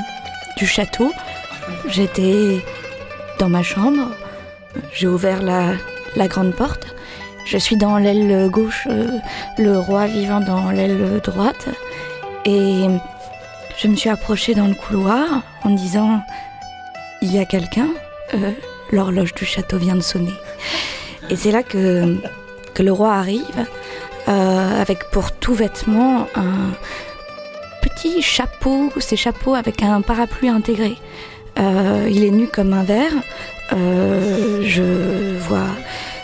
du 0.56 0.66
château. 0.66 1.12
J'étais 1.88 2.64
dans 3.40 3.48
ma 3.48 3.62
chambre. 3.62 4.10
J'ai 4.92 5.06
ouvert 5.06 5.42
la, 5.42 6.28
grande 6.28 6.54
porte. 6.54 6.94
Je 7.46 7.58
suis 7.58 7.76
dans 7.76 7.98
l'aile 7.98 8.48
gauche, 8.48 8.86
euh, 8.90 9.18
le 9.58 9.78
roi 9.78 10.06
vivant 10.06 10.40
dans 10.40 10.70
l'aile 10.70 11.20
droite. 11.22 11.68
Et 12.44 12.86
je 13.76 13.88
me 13.88 13.96
suis 13.96 14.08
approchée 14.08 14.54
dans 14.54 14.66
le 14.66 14.74
couloir 14.74 15.42
en 15.62 15.70
disant 15.70 16.20
Il 17.22 17.32
y 17.34 17.38
a 17.38 17.44
quelqu'un 17.44 17.88
Euh, 18.34 18.52
L'horloge 18.90 19.34
du 19.34 19.44
château 19.44 19.78
vient 19.78 19.96
de 19.96 20.02
sonner. 20.02 20.34
Et 21.30 21.36
c'est 21.36 21.50
là 21.50 21.62
que, 21.62 22.16
que 22.74 22.82
le 22.82 22.92
roi 22.92 23.14
arrive, 23.14 23.66
euh, 24.28 24.80
avec 24.80 25.10
pour 25.10 25.32
tout 25.32 25.54
vêtement 25.54 26.26
un 26.34 26.72
petit 27.82 28.22
chapeau, 28.22 28.92
ces 28.98 29.16
chapeaux 29.16 29.54
avec 29.54 29.82
un 29.82 30.00
parapluie 30.00 30.48
intégré. 30.48 30.96
Euh, 31.58 32.08
il 32.10 32.24
est 32.24 32.30
nu 32.30 32.46
comme 32.48 32.72
un 32.72 32.84
verre. 32.84 33.12
Euh, 33.72 34.60
je 34.62 35.38
vois 35.38 35.68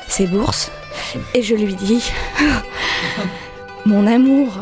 ses 0.09 0.27
bourses 0.27 0.71
et 1.35 1.43
je 1.43 1.55
lui 1.55 1.75
dis 1.75 2.11
Mon 3.87 4.07
amour, 4.07 4.59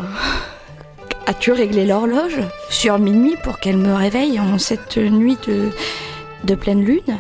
as-tu 1.27 1.53
réglé 1.53 1.87
l'horloge 1.87 2.39
sur 2.71 2.99
minuit 2.99 3.37
pour 3.43 3.59
qu'elle 3.59 3.79
me 3.79 3.93
réveille 3.95 4.39
en 4.39 4.59
cette 4.59 4.97
nuit 4.97 5.39
de, 5.47 5.71
de 6.45 6.55
pleine 6.55 6.85
lune 6.85 7.19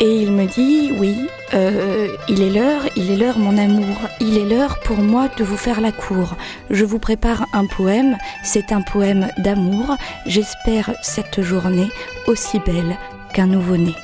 et 0.00 0.22
il 0.22 0.32
me 0.32 0.46
dit 0.46 0.92
oui, 0.98 1.28
euh, 1.54 2.08
il 2.28 2.42
est 2.42 2.50
l'heure, 2.50 2.82
il 2.96 3.10
est 3.10 3.16
l'heure 3.16 3.38
mon 3.38 3.56
amour, 3.56 3.96
il 4.20 4.38
est 4.38 4.44
l'heure 4.44 4.78
pour 4.80 4.98
moi 4.98 5.28
de 5.36 5.44
vous 5.44 5.56
faire 5.56 5.80
la 5.80 5.92
cour. 5.92 6.36
Je 6.70 6.84
vous 6.84 6.98
prépare 6.98 7.46
un 7.52 7.66
poème, 7.66 8.16
c'est 8.42 8.72
un 8.72 8.82
poème 8.82 9.28
d'amour, 9.38 9.96
j'espère 10.26 10.92
cette 11.02 11.42
journée 11.42 11.88
aussi 12.26 12.58
belle 12.60 12.96
qu'un 13.32 13.46
nouveau-né. 13.46 13.94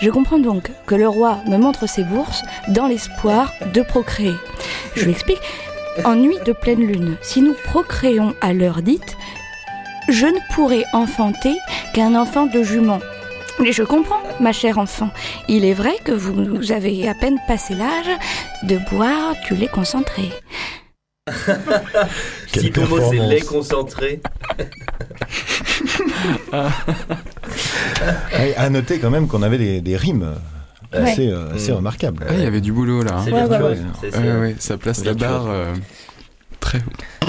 Je 0.00 0.10
comprends 0.10 0.38
donc 0.38 0.70
que 0.86 0.94
le 0.94 1.08
roi 1.08 1.38
me 1.48 1.56
montre 1.56 1.88
ses 1.88 2.04
bourses 2.04 2.42
dans 2.68 2.86
l'espoir 2.86 3.52
de 3.72 3.82
procréer. 3.82 4.34
Je 4.94 5.04
lui 5.04 5.12
explique, 5.12 5.40
en 6.04 6.14
nuit 6.14 6.38
de 6.44 6.52
pleine 6.52 6.86
lune, 6.86 7.16
si 7.20 7.42
nous 7.42 7.54
procréons 7.64 8.34
à 8.40 8.52
l'heure 8.52 8.82
dite, 8.82 9.16
je 10.08 10.26
ne 10.26 10.54
pourrai 10.54 10.84
enfanter 10.92 11.56
qu'un 11.92 12.14
enfant 12.14 12.46
de 12.46 12.62
jument. 12.62 13.00
Mais 13.60 13.72
je 13.72 13.82
comprends, 13.82 14.22
ma 14.40 14.52
chère 14.52 14.78
enfant. 14.78 15.10
Il 15.48 15.64
est 15.64 15.74
vrai 15.74 15.96
que 16.04 16.12
vous 16.12 16.70
avez 16.72 17.08
à 17.08 17.14
peine 17.14 17.38
passé 17.48 17.74
l'âge 17.74 18.08
de 18.64 18.78
boire 18.90 19.34
du 19.46 19.54
lait 19.56 19.68
concentré. 19.68 20.30
Si 22.56 22.70
ton 22.72 22.86
mot 22.86 22.98
c'est 23.10 23.18
lait 23.18 23.40
concentré. 23.42 24.20
À 28.56 28.70
noter 28.70 28.98
quand 28.98 29.10
même 29.10 29.28
qu'on 29.28 29.42
avait 29.42 29.58
des, 29.58 29.80
des 29.80 29.96
rimes 29.96 30.34
Ouais. 30.94 31.14
euh, 31.18 31.54
assez 31.54 31.70
remarquables. 31.72 32.26
Il 32.32 32.40
y 32.40 32.46
avait 32.46 32.62
du 32.62 32.72
boulot 32.72 33.02
là. 33.02 33.18
hein. 33.18 34.40
Ouais, 34.40 34.56
ça 34.58 34.78
place 34.78 35.04
la 35.04 35.12
barre 35.12 35.46
euh, 35.48 35.74
très 36.60 36.78
haut. 36.78 37.26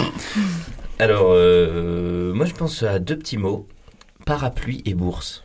Alors, 0.97 1.27
euh, 1.31 2.33
moi 2.33 2.45
je 2.45 2.53
pense 2.53 2.83
à 2.83 2.99
deux 2.99 3.17
petits 3.17 3.37
mots 3.37 3.67
parapluie 4.25 4.81
et 4.85 4.93
bourse. 4.93 5.43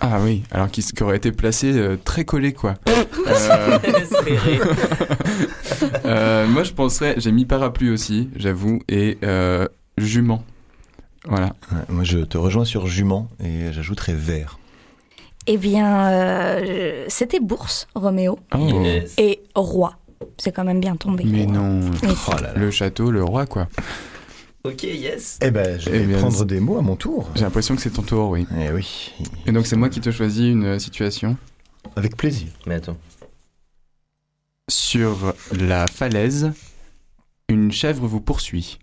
Ah 0.00 0.18
oui, 0.22 0.42
alors 0.50 0.70
qui 0.70 0.84
aurait 1.02 1.16
été 1.16 1.32
placé 1.32 1.72
euh, 1.72 1.96
très 2.02 2.24
collé 2.24 2.52
quoi. 2.52 2.74
Euh, 3.28 3.78
euh, 6.06 6.46
moi 6.46 6.62
je 6.62 6.72
penserais, 6.72 7.14
j'ai 7.18 7.30
mis 7.30 7.44
parapluie 7.44 7.90
aussi, 7.90 8.30
j'avoue, 8.36 8.80
et 8.88 9.18
euh, 9.22 9.68
jument. 9.98 10.42
Voilà. 11.26 11.52
Ouais, 11.70 11.78
moi, 11.90 12.04
je 12.04 12.20
te 12.20 12.38
rejoins 12.38 12.64
sur 12.64 12.86
jument 12.86 13.28
et 13.44 13.70
j'ajouterai 13.72 14.14
vert. 14.14 14.58
Eh 15.46 15.58
bien, 15.58 16.08
euh, 16.10 17.04
c'était 17.08 17.40
bourse, 17.40 17.86
Roméo, 17.94 18.38
Oh. 18.54 18.82
Et 19.18 19.40
roi. 19.54 19.94
C'est 20.38 20.52
quand 20.52 20.64
même 20.64 20.80
bien 20.80 20.96
tombé. 20.96 21.24
Mais 21.26 21.44
non, 21.46 21.80
Oh 22.02 22.32
là 22.36 22.40
là. 22.40 22.52
le 22.54 22.70
château, 22.70 23.10
le 23.10 23.22
roi 23.22 23.44
quoi. 23.46 23.68
Ok, 24.68 24.82
yes. 24.82 25.38
Eh 25.40 25.50
ben, 25.50 25.80
je 25.80 25.88
vais 25.88 26.02
Eh 26.02 26.06
bien, 26.06 26.18
prendre 26.18 26.44
des 26.44 26.60
mots 26.60 26.76
à 26.78 26.82
mon 26.82 26.94
tour. 26.96 27.30
J'ai 27.34 27.42
l'impression 27.42 27.74
que 27.74 27.80
c'est 27.80 27.90
ton 27.90 28.02
tour, 28.02 28.28
oui. 28.30 28.46
Eh 28.60 28.70
oui, 28.70 29.14
Et 29.46 29.52
donc 29.52 29.66
c'est 29.66 29.76
moi 29.76 29.88
qui 29.88 30.00
te 30.00 30.10
choisis 30.10 30.44
une 30.52 30.64
euh, 30.64 30.78
situation. 30.78 31.36
avec 31.96 32.16
plaisir. 32.16 32.48
Mais 32.66 32.74
attends. 32.74 32.98
Sur 34.70 35.34
la 35.58 35.86
falaise, 35.86 36.52
une 37.48 37.72
chèvre 37.72 38.06
vous 38.06 38.20
poursuit. 38.20 38.78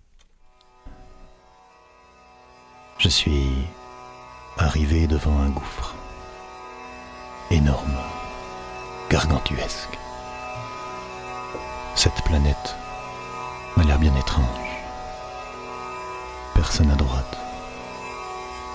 Je 2.98 3.08
suis 3.08 3.46
arrivé 4.58 5.06
devant 5.06 5.38
un 5.38 5.50
gouffre. 5.50 5.94
Énorme, 7.52 7.94
gargantuesque. 9.10 9.96
Cette 11.94 12.24
planète 12.24 12.74
m'a 13.76 13.84
l'air 13.84 14.00
bien 14.00 14.14
étrange. 14.16 14.65
Personne 16.56 16.90
à 16.90 16.94
droite, 16.94 17.36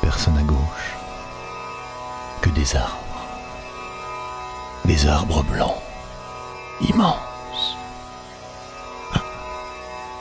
personne 0.01 0.37
à 0.37 0.43
gauche, 0.43 0.95
que 2.39 2.49
des 2.51 2.75
arbres. 2.75 3.25
Des 4.85 5.07
arbres 5.07 5.41
blancs, 5.43 5.81
immenses. 6.81 7.75
Ah, 9.15 9.21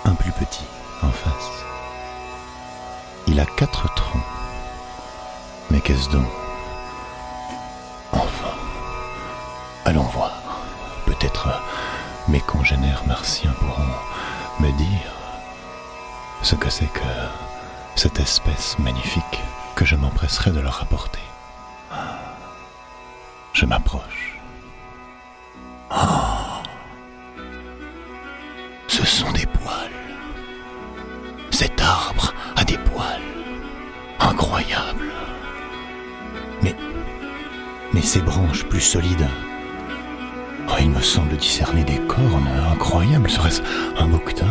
un 0.07 0.15
plus 0.15 0.33
petit 0.33 0.65
en 1.03 1.11
face. 1.11 1.51
Il 3.27 3.39
a 3.39 3.45
quatre 3.45 3.95
troncs. 3.95 4.23
Mais 5.71 5.81
qu'est-ce 5.81 6.09
donc? 6.09 6.27
Enfin, 8.13 8.55
allons 9.85 10.09
voir. 10.15 10.33
Peut-être 11.05 11.49
euh, 11.49 11.59
mes 12.29 12.41
congénères 12.41 13.05
martiens 13.07 13.53
pourront 13.61 13.95
me 14.61 14.73
dire 14.73 15.13
ce 16.43 16.55
que 16.55 16.71
c'est 16.71 16.87
que 16.87 17.50
cette 17.97 18.21
espèce 18.21 18.79
magnifique 18.79 19.41
que 19.75 19.85
je 19.85 19.97
m'empresserai 19.97 20.51
de 20.51 20.61
leur 20.61 20.75
rapporter. 20.75 21.21
Je 23.53 23.67
m'approche. 23.67 24.39
Ah. 25.91 26.63
Ce 28.87 29.05
sont 29.05 29.31
des 29.33 29.47
poils. 29.47 29.91
Cet 31.51 31.81
arbre 31.81 32.33
a 32.57 32.65
des 32.65 32.79
poils. 32.79 33.21
Incroyable. 34.19 35.13
Mais. 36.63 36.75
Mais 37.93 38.03
ces 38.03 38.23
branches 38.23 38.65
plus 38.65 38.81
solides. 38.81 39.29
Oh, 40.69 40.77
il 40.81 40.91
me 40.91 41.03
semble 41.03 41.37
discerner 41.37 41.83
des 41.85 41.99
cornes 42.07 42.49
incroyables. 42.73 43.29
Serait-ce 43.29 43.63
un 43.99 44.07
bouquetin 44.07 44.47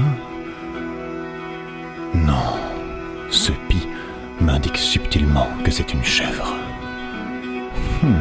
Non. 2.14 2.59
M'indique 4.50 4.80
subtilement 4.80 5.48
que 5.64 5.70
c'est 5.70 5.94
une 5.94 6.04
chèvre. 6.04 6.56
Hmm. 8.02 8.16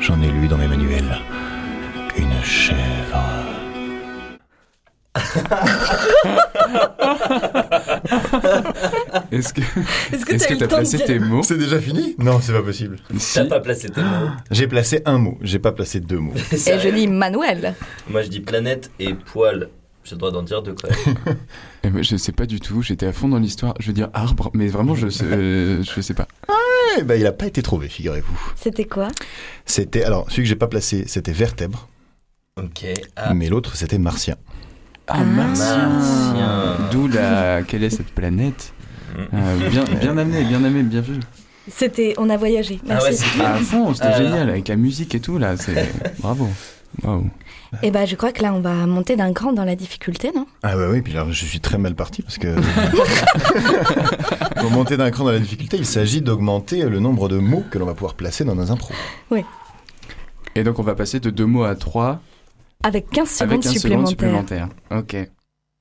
J'en 0.00 0.20
ai 0.20 0.32
lu 0.32 0.48
dans 0.48 0.58
mes 0.58 0.66
manuels. 0.66 1.16
Une 2.16 2.42
chèvre. 2.42 3.22
Est-ce 9.30 9.52
que 9.52 9.60
Est-ce 10.12 10.26
que 10.26 10.32
est-ce 10.34 10.44
t'as 10.44 10.48
que 10.48 10.54
eu 10.54 10.58
t'as 10.58 10.64
le 10.64 10.68
temps 10.68 10.76
de 10.76 10.80
placé 10.82 10.96
dire- 10.96 11.06
tes 11.06 11.18
mots? 11.20 11.42
C'est 11.44 11.58
déjà 11.58 11.78
fini? 11.80 12.16
Non, 12.18 12.40
c'est 12.40 12.52
pas 12.52 12.62
possible. 12.62 12.96
Si. 13.16 13.34
T'as 13.34 13.44
pas 13.44 13.60
placé 13.60 13.88
tes 13.90 14.02
mots? 14.02 14.30
J'ai 14.50 14.66
placé 14.66 15.02
un 15.04 15.18
mot, 15.18 15.38
j'ai 15.42 15.58
pas 15.60 15.70
placé 15.72 16.00
deux 16.00 16.18
mots. 16.18 16.34
Et 16.52 16.78
je 16.78 16.88
dis 16.88 17.06
Manuel. 17.06 17.74
Moi 18.08 18.22
je 18.22 18.28
dis 18.28 18.40
planète 18.40 18.90
et 18.98 19.14
poil. 19.14 19.68
J'ai 20.08 20.14
le 20.14 20.18
droit 20.20 20.30
d'en 20.30 20.42
dire 20.42 20.62
deux 20.62 20.74
quand 20.74 20.88
même. 20.88 21.36
Eh 21.84 21.90
ben, 21.90 22.02
je 22.02 22.16
sais 22.16 22.32
pas 22.32 22.46
du 22.46 22.60
tout, 22.60 22.82
j'étais 22.82 23.06
à 23.06 23.12
fond 23.12 23.28
dans 23.28 23.38
l'histoire. 23.38 23.74
Je 23.78 23.86
veux 23.88 23.92
dire 23.92 24.08
arbre, 24.14 24.50
mais 24.54 24.66
vraiment 24.68 24.94
je 24.94 25.08
sais, 25.08 25.24
euh, 25.24 25.82
je 25.82 26.00
sais 26.00 26.14
pas. 26.14 26.26
Ben, 27.04 27.20
il 27.20 27.26
a 27.26 27.32
pas 27.32 27.46
été 27.46 27.62
trouvé, 27.62 27.88
figurez-vous. 27.88 28.40
C'était 28.56 28.84
quoi? 28.86 29.08
C'était, 29.66 30.02
alors, 30.02 30.28
celui 30.30 30.42
que 30.44 30.48
j'ai 30.48 30.56
pas 30.56 30.66
placé, 30.66 31.04
c'était 31.06 31.32
vertèbre, 31.32 31.86
Ok. 32.56 32.86
Ah, 33.14 33.34
mais 33.34 33.48
l'autre, 33.48 33.76
c'était 33.76 33.98
martien. 33.98 34.34
Ah, 35.06 35.18
Ah. 35.18 35.24
Martien. 35.24 35.88
Martien. 35.88 36.78
D'où 36.90 37.06
la 37.06 37.62
quelle 37.62 37.84
est 37.84 37.90
cette 37.90 38.10
planète? 38.10 38.72
Mm. 39.14 39.20
Euh, 39.34 39.68
Bien 39.70 39.84
bien 39.84 40.18
amené, 40.18 40.42
bien 40.44 40.64
amené, 40.64 40.82
bien 40.82 41.00
vu. 41.02 41.20
C'était 41.70 42.14
On 42.18 42.30
a 42.30 42.36
voyagé. 42.36 42.80
Ah 42.88 42.94
ouais, 43.02 43.10
Merci. 43.10 43.40
À 43.42 43.54
fond, 43.58 43.92
c'était 43.94 44.06
Ah 44.10 44.18
génial 44.18 44.48
avec 44.50 44.66
la 44.68 44.76
musique 44.76 45.14
et 45.14 45.20
tout 45.20 45.38
là, 45.38 45.56
c'est 45.56 45.88
bravo. 46.20 46.48
Et 47.82 47.90
bah, 47.90 48.06
je 48.06 48.16
crois 48.16 48.32
que 48.32 48.42
là, 48.42 48.52
on 48.54 48.60
va 48.60 48.86
monter 48.86 49.16
d'un 49.16 49.32
cran 49.32 49.52
dans 49.52 49.64
la 49.64 49.76
difficulté, 49.76 50.32
non? 50.34 50.46
Ah 50.62 50.76
ouais, 50.76 50.86
oui, 50.86 51.02
puis 51.02 51.12
alors 51.16 51.30
je 51.32 51.44
suis 51.44 51.60
très 51.60 51.78
mal 51.78 51.94
parti 51.94 52.22
parce 52.22 52.38
que 52.38 52.54
pour 54.60 54.70
monter 54.70 54.96
d'un 54.96 55.10
cran 55.10 55.24
dans 55.24 55.32
la 55.32 55.38
difficulté, 55.38 55.76
il 55.76 55.86
s'agit 55.86 56.22
d'augmenter 56.22 56.82
le 56.88 56.98
nombre 56.98 57.28
de 57.28 57.38
mots 57.38 57.64
que 57.70 57.78
l'on 57.78 57.86
va 57.86 57.94
pouvoir 57.94 58.14
placer 58.14 58.44
dans 58.44 58.54
nos 58.54 58.70
impros. 58.70 58.94
Et 60.54 60.64
donc 60.64 60.78
on 60.78 60.82
va 60.82 60.94
passer 60.94 61.20
de 61.20 61.30
deux 61.30 61.46
mots 61.46 61.64
à 61.64 61.76
trois 61.76 62.20
Avec 62.82 63.10
15 63.10 63.28
secondes 63.30 63.64
avec 63.64 63.78
supplémentaires. 63.78 64.08
supplémentaire. 64.08 64.68
Ok. 64.90 65.16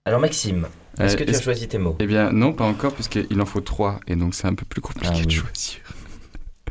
Alors 0.05 0.19
Maxime, 0.19 0.67
est-ce 0.99 1.15
Euh, 1.15 1.19
que 1.19 1.23
tu 1.23 1.35
as 1.35 1.41
choisi 1.41 1.67
tes 1.67 1.77
mots? 1.77 1.95
Eh 1.99 2.05
bien 2.05 2.31
non, 2.31 2.53
pas 2.53 2.65
encore 2.65 2.93
puisqu'il 2.93 3.41
en 3.41 3.45
faut 3.45 3.61
trois 3.61 3.99
et 4.07 4.15
donc 4.15 4.35
c'est 4.35 4.47
un 4.47 4.53
peu 4.53 4.65
plus 4.65 4.81
compliqué 4.81 5.09
Ah 5.15 5.19
de 5.21 5.25
oui. 5.27 5.33
choisir. 5.33 5.79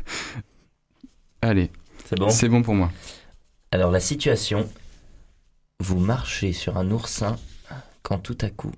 Allez, 1.41 1.69
C'est 2.05 2.17
bon? 2.17 2.29
C'est 2.29 2.49
bon 2.49 2.61
pour 2.61 2.75
moi. 2.75 2.91
Alors 3.71 3.91
la 3.91 3.99
situation, 3.99 4.69
vous 5.79 5.99
marchez 5.99 6.53
sur 6.53 6.77
un 6.77 6.89
oursin 6.91 7.35
quand 8.03 8.19
tout 8.19 8.37
à 8.41 8.49
coup, 8.49 8.71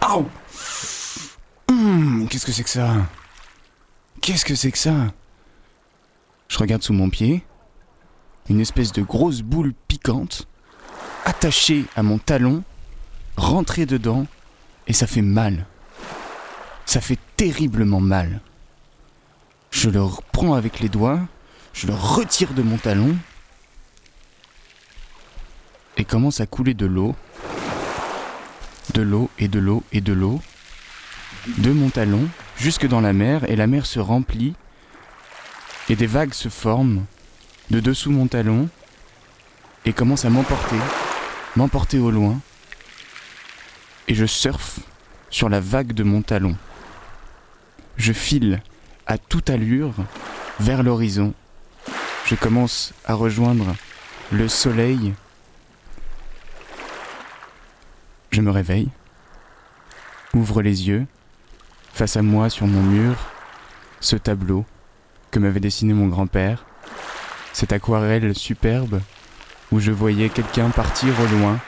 Aouh 0.00 0.28
Hum, 1.68 2.28
Qu'est-ce 2.30 2.46
que 2.46 2.52
c'est 2.52 2.62
que 2.62 2.70
ça? 2.70 2.94
Qu'est-ce 4.22 4.44
que 4.44 4.54
c'est 4.54 4.70
que 4.70 4.78
ça? 4.78 5.12
Je 6.48 6.58
regarde 6.58 6.82
sous 6.82 6.92
mon 6.92 7.10
pied. 7.10 7.44
Une 8.48 8.60
espèce 8.60 8.92
de 8.92 9.02
grosse 9.02 9.42
boule 9.42 9.74
piquante, 9.88 10.48
attachée 11.26 11.84
à 11.96 12.02
mon 12.02 12.18
talon, 12.18 12.62
rentrée 13.36 13.84
dedans, 13.84 14.26
et 14.86 14.94
ça 14.94 15.06
fait 15.06 15.20
mal. 15.20 15.66
Ça 16.86 17.02
fait 17.02 17.18
terriblement 17.36 18.00
mal. 18.00 18.40
Je 19.70 19.90
le 19.90 20.02
reprends 20.02 20.54
avec 20.54 20.80
les 20.80 20.88
doigts, 20.88 21.20
je 21.72 21.86
le 21.86 21.94
retire 21.94 22.54
de 22.54 22.62
mon 22.62 22.76
talon, 22.76 23.16
et 25.98 26.04
commence 26.04 26.40
à 26.40 26.46
couler 26.46 26.74
de 26.74 26.86
l'eau 26.86 27.14
de 28.94 29.02
l'eau 29.02 29.30
et 29.38 29.48
de 29.48 29.58
l'eau 29.58 29.82
et 29.92 30.00
de 30.00 30.12
l'eau 30.12 30.40
de 31.58 31.72
mon 31.72 31.90
talon 31.90 32.26
jusque 32.56 32.86
dans 32.86 33.00
la 33.00 33.12
mer 33.12 33.48
et 33.50 33.56
la 33.56 33.66
mer 33.66 33.84
se 33.84 34.00
remplit 34.00 34.54
et 35.88 35.96
des 35.96 36.06
vagues 36.06 36.32
se 36.32 36.48
forment 36.48 37.04
de 37.70 37.80
dessous 37.80 38.10
mon 38.10 38.28
talon 38.28 38.68
et 39.84 39.92
commencent 39.92 40.24
à 40.24 40.30
m'emporter, 40.30 40.76
m'emporter 41.56 41.98
au 41.98 42.10
loin 42.10 42.40
et 44.06 44.14
je 44.14 44.24
surfe 44.24 44.80
sur 45.30 45.48
la 45.48 45.60
vague 45.60 45.92
de 45.92 46.02
mon 46.02 46.22
talon. 46.22 46.56
Je 47.98 48.12
file 48.12 48.62
à 49.08 49.16
toute 49.16 49.48
allure 49.48 49.94
vers 50.60 50.82
l'horizon. 50.82 51.32
Je 52.26 52.34
commence 52.34 52.92
à 53.06 53.14
rejoindre 53.14 53.74
le 54.30 54.48
soleil. 54.48 55.14
Je 58.30 58.42
me 58.42 58.50
réveille, 58.50 58.90
ouvre 60.34 60.60
les 60.60 60.88
yeux, 60.88 61.06
face 61.94 62.16
à 62.16 62.22
moi 62.22 62.50
sur 62.50 62.66
mon 62.66 62.82
mur, 62.82 63.16
ce 64.00 64.14
tableau 64.16 64.66
que 65.30 65.38
m'avait 65.38 65.58
dessiné 65.58 65.94
mon 65.94 66.08
grand-père, 66.08 66.66
cette 67.54 67.72
aquarelle 67.72 68.34
superbe 68.36 69.00
où 69.72 69.80
je 69.80 69.90
voyais 69.90 70.28
quelqu'un 70.28 70.68
partir 70.68 71.14
au 71.20 71.26
loin, 71.38 71.58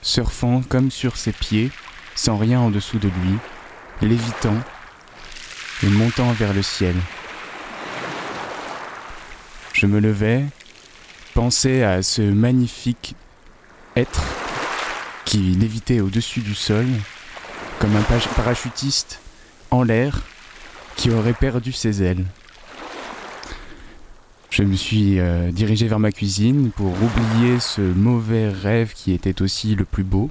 surfant 0.00 0.62
comme 0.68 0.90
sur 0.90 1.16
ses 1.16 1.32
pieds, 1.32 1.70
sans 2.14 2.38
rien 2.38 2.60
en 2.60 2.70
dessous 2.70 2.98
de 2.98 3.08
lui, 3.08 3.38
lévitant 4.00 4.56
et 5.82 5.88
montant 5.88 6.32
vers 6.32 6.52
le 6.52 6.62
ciel. 6.62 6.94
Je 9.72 9.86
me 9.86 10.00
levais, 10.00 10.44
pensais 11.34 11.82
à 11.82 12.02
ce 12.02 12.22
magnifique 12.22 13.14
être 13.96 14.22
qui 15.24 15.38
lévitait 15.38 16.00
au-dessus 16.00 16.40
du 16.40 16.54
sol, 16.54 16.86
comme 17.78 17.96
un 17.96 18.02
parachutiste 18.36 19.20
en 19.70 19.82
l'air 19.82 20.22
qui 20.96 21.10
aurait 21.10 21.32
perdu 21.32 21.72
ses 21.72 22.02
ailes. 22.02 22.24
Je 24.50 24.62
me 24.62 24.76
suis 24.76 25.18
euh, 25.18 25.50
dirigé 25.50 25.88
vers 25.88 25.98
ma 25.98 26.12
cuisine 26.12 26.70
pour 26.72 26.92
oublier 26.92 27.58
ce 27.58 27.80
mauvais 27.80 28.50
rêve 28.50 28.92
qui 28.92 29.12
était 29.12 29.40
aussi 29.40 29.74
le 29.74 29.86
plus 29.86 30.04
beau. 30.04 30.30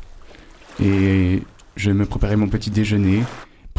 Et 0.80 1.42
je 1.76 1.90
me 1.90 2.06
préparais 2.06 2.36
mon 2.36 2.48
petit 2.48 2.70
déjeuner, 2.70 3.24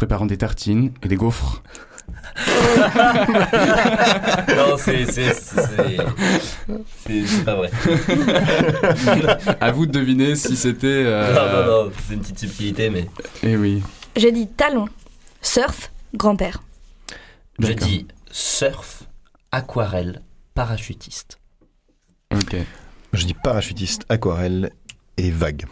préparant 0.03 0.25
des 0.25 0.37
tartines 0.37 0.91
et 1.01 1.07
des 1.07 1.15
gaufres. 1.15 1.63
Non, 4.55 4.77
c'est. 4.77 5.05
Pas 7.45 7.55
vrai. 7.55 7.69
à 9.61 9.71
vous 9.71 9.85
de 9.85 9.91
deviner 9.91 10.35
si 10.35 10.57
c'était. 10.57 10.87
euh, 10.87 11.33
Non, 11.33 11.45
non, 11.45 11.85
non, 11.85 11.91
c'est 12.07 12.13
une 12.15 12.19
petite 12.19 12.39
subtilité, 12.39 12.89
mais. 12.89 13.07
Eh 13.43 13.55
oui. 13.55 13.81
J'ai 14.17 14.31
dit 14.33 14.47
talon, 14.47 14.87
surf, 15.41 15.91
grand-père. 16.15 16.63
Je 17.59 17.67
D'accord. 17.67 17.87
dis 17.87 18.07
surf, 18.31 19.03
aquarelle, 19.51 20.21
parachutiste. 20.53 21.39
Ok. 22.33 22.55
Je 23.13 23.25
dis 23.25 23.35
parachutiste, 23.35 24.05
aquarelle 24.09 24.71
et 25.17 25.31
vague. 25.31 25.65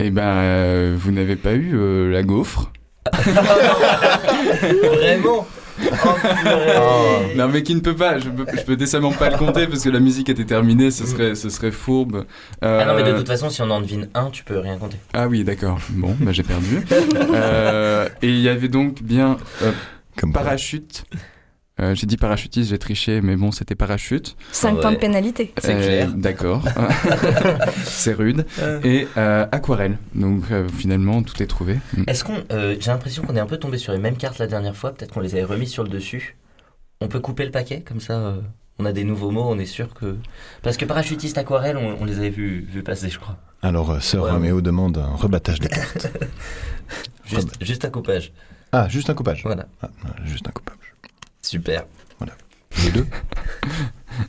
Eh 0.00 0.10
ben, 0.10 0.22
euh, 0.22 0.96
vous 0.98 1.12
n'avez 1.12 1.36
pas 1.36 1.52
eu 1.52 1.76
euh, 1.76 2.10
la 2.10 2.22
gaufre? 2.24 2.72
Vraiment 4.62 5.46
Oh, 5.80 7.34
Non, 7.36 7.48
mais 7.48 7.62
qui 7.64 7.74
ne 7.74 7.80
peut 7.80 7.96
pas. 7.96 8.18
Je 8.18 8.28
peux, 8.30 8.46
je 8.56 8.62
peux 8.62 8.76
décemment 8.76 9.10
pas 9.10 9.28
le 9.28 9.36
compter 9.36 9.66
parce 9.66 9.82
que 9.82 9.90
la 9.90 9.98
musique 9.98 10.28
était 10.28 10.44
terminée. 10.44 10.90
Ce 10.92 11.04
serait, 11.04 11.34
ce 11.34 11.48
serait 11.50 11.72
fourbe. 11.72 12.26
Euh, 12.62 12.80
Ah 12.80 12.86
non, 12.86 12.94
mais 12.94 13.02
de 13.02 13.16
toute 13.16 13.26
façon, 13.26 13.50
si 13.50 13.60
on 13.60 13.70
en 13.70 13.80
devine 13.80 14.08
un, 14.14 14.30
tu 14.30 14.44
peux 14.44 14.58
rien 14.58 14.78
compter. 14.78 14.98
Ah 15.12 15.26
oui, 15.26 15.42
d'accord. 15.42 15.78
Bon, 15.90 16.16
bah, 16.20 16.30
j'ai 16.32 16.44
perdu. 16.44 16.86
Euh, 17.34 18.08
et 18.22 18.28
il 18.28 18.40
y 18.40 18.48
avait 18.48 18.68
donc 18.68 19.02
bien 19.02 19.36
euh, 19.62 19.72
Comme 20.16 20.32
quoi. 20.32 20.42
Euh, 21.80 21.92
j'ai 21.94 22.06
dit 22.06 22.16
parachutiste, 22.16 22.70
j'ai 22.70 22.78
triché, 22.78 23.20
mais 23.20 23.34
bon, 23.34 23.50
c'était 23.50 23.74
parachute. 23.74 24.36
5 24.52 24.74
Ah 24.76 24.80
points 24.80 24.92
de 24.92 24.96
pénalité. 24.96 25.52
C'est 25.58 25.74
clair. 25.74 26.12
D'accord. 26.14 26.62
C'est 27.84 28.12
rude. 28.12 28.46
Et 28.84 29.08
euh, 29.16 29.46
aquarelle. 29.50 29.98
Donc 30.14 30.44
euh, 30.52 30.68
finalement, 30.68 31.22
tout 31.24 31.42
est 31.42 31.46
trouvé. 31.48 31.80
Mm. 31.96 32.04
Est-ce 32.06 32.22
qu'on. 32.22 32.44
euh, 32.52 32.76
J'ai 32.78 32.90
l'impression 32.92 33.24
qu'on 33.24 33.34
est 33.34 33.40
un 33.40 33.46
peu 33.46 33.56
tombé 33.56 33.78
sur 33.78 33.92
les 33.92 33.98
mêmes 33.98 34.16
cartes 34.16 34.38
la 34.38 34.46
dernière 34.46 34.76
fois, 34.76 34.92
peut-être 34.92 35.12
qu'on 35.12 35.20
les 35.20 35.34
avait 35.34 35.42
remis 35.44 35.66
sur 35.66 35.82
le 35.82 35.88
dessus. 35.88 36.36
On 37.00 37.08
peut 37.08 37.18
couper 37.20 37.44
le 37.44 37.50
paquet, 37.50 37.80
comme 37.80 37.98
ça 38.00 38.12
euh, 38.14 38.40
on 38.78 38.84
a 38.84 38.92
des 38.92 39.02
nouveaux 39.02 39.32
mots, 39.32 39.44
on 39.48 39.58
est 39.58 39.66
sûr 39.66 39.92
que. 39.94 40.16
Parce 40.62 40.76
que 40.76 40.84
parachutiste, 40.84 41.38
aquarelle, 41.38 41.76
on, 41.76 41.96
on 42.00 42.04
les 42.04 42.18
avait 42.18 42.30
vus 42.30 42.64
vu 42.70 42.84
passer, 42.84 43.08
je 43.10 43.18
crois. 43.18 43.36
Alors, 43.62 43.90
euh, 43.90 43.98
Sœur 43.98 44.24
Ouais. 44.24 44.30
Roméo 44.30 44.60
demande 44.60 44.98
un 44.98 45.16
rebattage 45.16 45.58
des 45.58 45.68
cartes. 45.70 46.06
Juste, 47.24 47.48
juste 47.60 47.84
un 47.84 47.90
coupage. 47.90 48.32
Ah, 48.70 48.88
juste 48.88 49.10
un 49.10 49.14
coupage. 49.14 49.42
Voilà. 49.42 49.66
Ah, 49.82 49.88
juste 50.24 50.46
un 50.46 50.52
coupage. 50.52 50.76
Super. 51.44 51.84
Les 52.82 52.90
deux, 52.90 53.06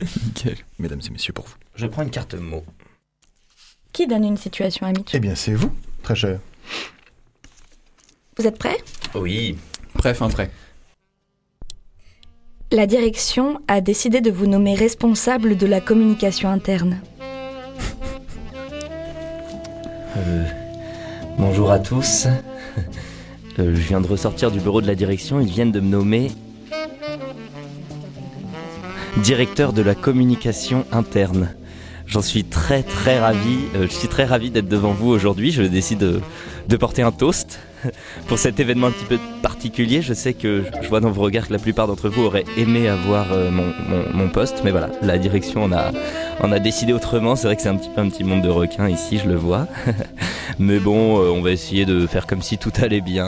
Nickel. 0.24 0.56
mesdames 0.78 1.00
et 1.04 1.10
messieurs, 1.10 1.32
pour 1.32 1.46
vous. 1.46 1.54
Je 1.74 1.86
prends 1.86 2.02
une 2.02 2.10
carte 2.10 2.34
mot. 2.34 2.62
Qui 3.92 4.06
donne 4.06 4.24
une 4.24 4.36
situation 4.36 4.86
à 4.86 4.90
Mitch? 4.92 5.14
Eh 5.14 5.18
bien, 5.18 5.34
c'est 5.34 5.54
vous, 5.54 5.72
très 6.02 6.14
cher. 6.14 6.38
Vous 8.36 8.46
êtes 8.46 8.58
prêts? 8.58 8.76
Oui. 9.14 9.56
Bref, 9.94 10.20
un 10.20 10.28
prêt. 10.28 10.50
La 12.70 12.86
direction 12.86 13.60
a 13.66 13.80
décidé 13.80 14.20
de 14.20 14.30
vous 14.30 14.46
nommer 14.46 14.74
responsable 14.74 15.56
de 15.56 15.66
la 15.66 15.80
communication 15.80 16.50
interne. 16.50 17.00
Euh, 20.18 20.44
bonjour 21.38 21.70
à 21.70 21.78
tous. 21.78 22.26
Euh, 23.58 23.74
je 23.74 23.80
viens 23.88 24.02
de 24.02 24.06
ressortir 24.06 24.50
du 24.50 24.60
bureau 24.60 24.82
de 24.82 24.86
la 24.86 24.94
direction. 24.94 25.40
Ils 25.40 25.48
viennent 25.48 25.72
de 25.72 25.80
me 25.80 25.88
nommer 25.88 26.30
directeur 29.22 29.72
de 29.72 29.82
la 29.82 29.94
communication 29.94 30.84
interne. 30.92 31.48
J'en 32.06 32.22
suis 32.22 32.44
très 32.44 32.82
très 32.82 33.18
ravi. 33.18 33.58
Euh, 33.74 33.86
je 33.88 33.92
suis 33.92 34.06
très 34.08 34.24
ravi 34.24 34.50
d'être 34.50 34.68
devant 34.68 34.92
vous 34.92 35.08
aujourd'hui. 35.08 35.50
Je 35.50 35.62
décide 35.62 35.98
de, 36.68 36.76
porter 36.76 37.02
un 37.02 37.10
toast 37.10 37.58
pour 38.28 38.38
cet 38.38 38.60
événement 38.60 38.86
un 38.88 38.90
petit 38.92 39.06
peu 39.06 39.18
particulier. 39.42 40.02
Je 40.02 40.14
sais 40.14 40.32
que 40.32 40.62
je 40.82 40.88
vois 40.88 41.00
dans 41.00 41.10
vos 41.10 41.22
regards 41.22 41.48
que 41.48 41.52
la 41.52 41.58
plupart 41.58 41.88
d'entre 41.88 42.08
vous 42.08 42.22
auraient 42.22 42.44
aimé 42.56 42.86
avoir 42.88 43.32
euh, 43.32 43.50
mon, 43.50 43.72
mon- 44.14 44.28
poste, 44.28 44.60
mais 44.64 44.70
voilà, 44.70 44.90
la 45.02 45.18
direction 45.18 45.64
en 45.64 45.72
a, 45.72 45.90
a 46.40 46.58
décidé 46.60 46.92
autrement. 46.92 47.34
C'est 47.34 47.48
vrai 47.48 47.56
que 47.56 47.62
c'est 47.62 47.68
un 47.68 47.76
petit 47.76 47.90
peu 47.92 48.00
un 48.00 48.08
petit 48.08 48.22
monde 48.22 48.42
de 48.42 48.50
requins 48.50 48.88
ici, 48.88 49.18
je 49.22 49.28
le 49.28 49.34
vois. 49.36 49.66
Mais 50.60 50.78
bon, 50.78 51.18
euh, 51.20 51.30
on 51.30 51.42
va 51.42 51.50
essayer 51.50 51.84
de 51.86 52.06
faire 52.06 52.26
comme 52.26 52.40
si 52.40 52.56
tout 52.56 52.72
allait 52.80 53.00
bien. 53.00 53.26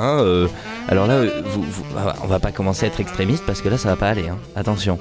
alors 0.89 1.07
là, 1.09 1.23
vous, 1.47 1.63
vous- 1.63 1.85
ah, 1.97 2.15
on 2.23 2.27
va 2.29 2.39
pas 2.39 2.53
commencer 2.53 2.85
à 2.85 2.87
être 2.89 3.01
extrémiste 3.01 3.43
parce 3.45 3.61
que 3.61 3.69
là, 3.69 3.77
ça 3.77 3.89
va 3.91 3.97
pas 3.97 4.09
aller. 4.09 4.29
hein. 4.29 4.39
Attention. 4.55 4.99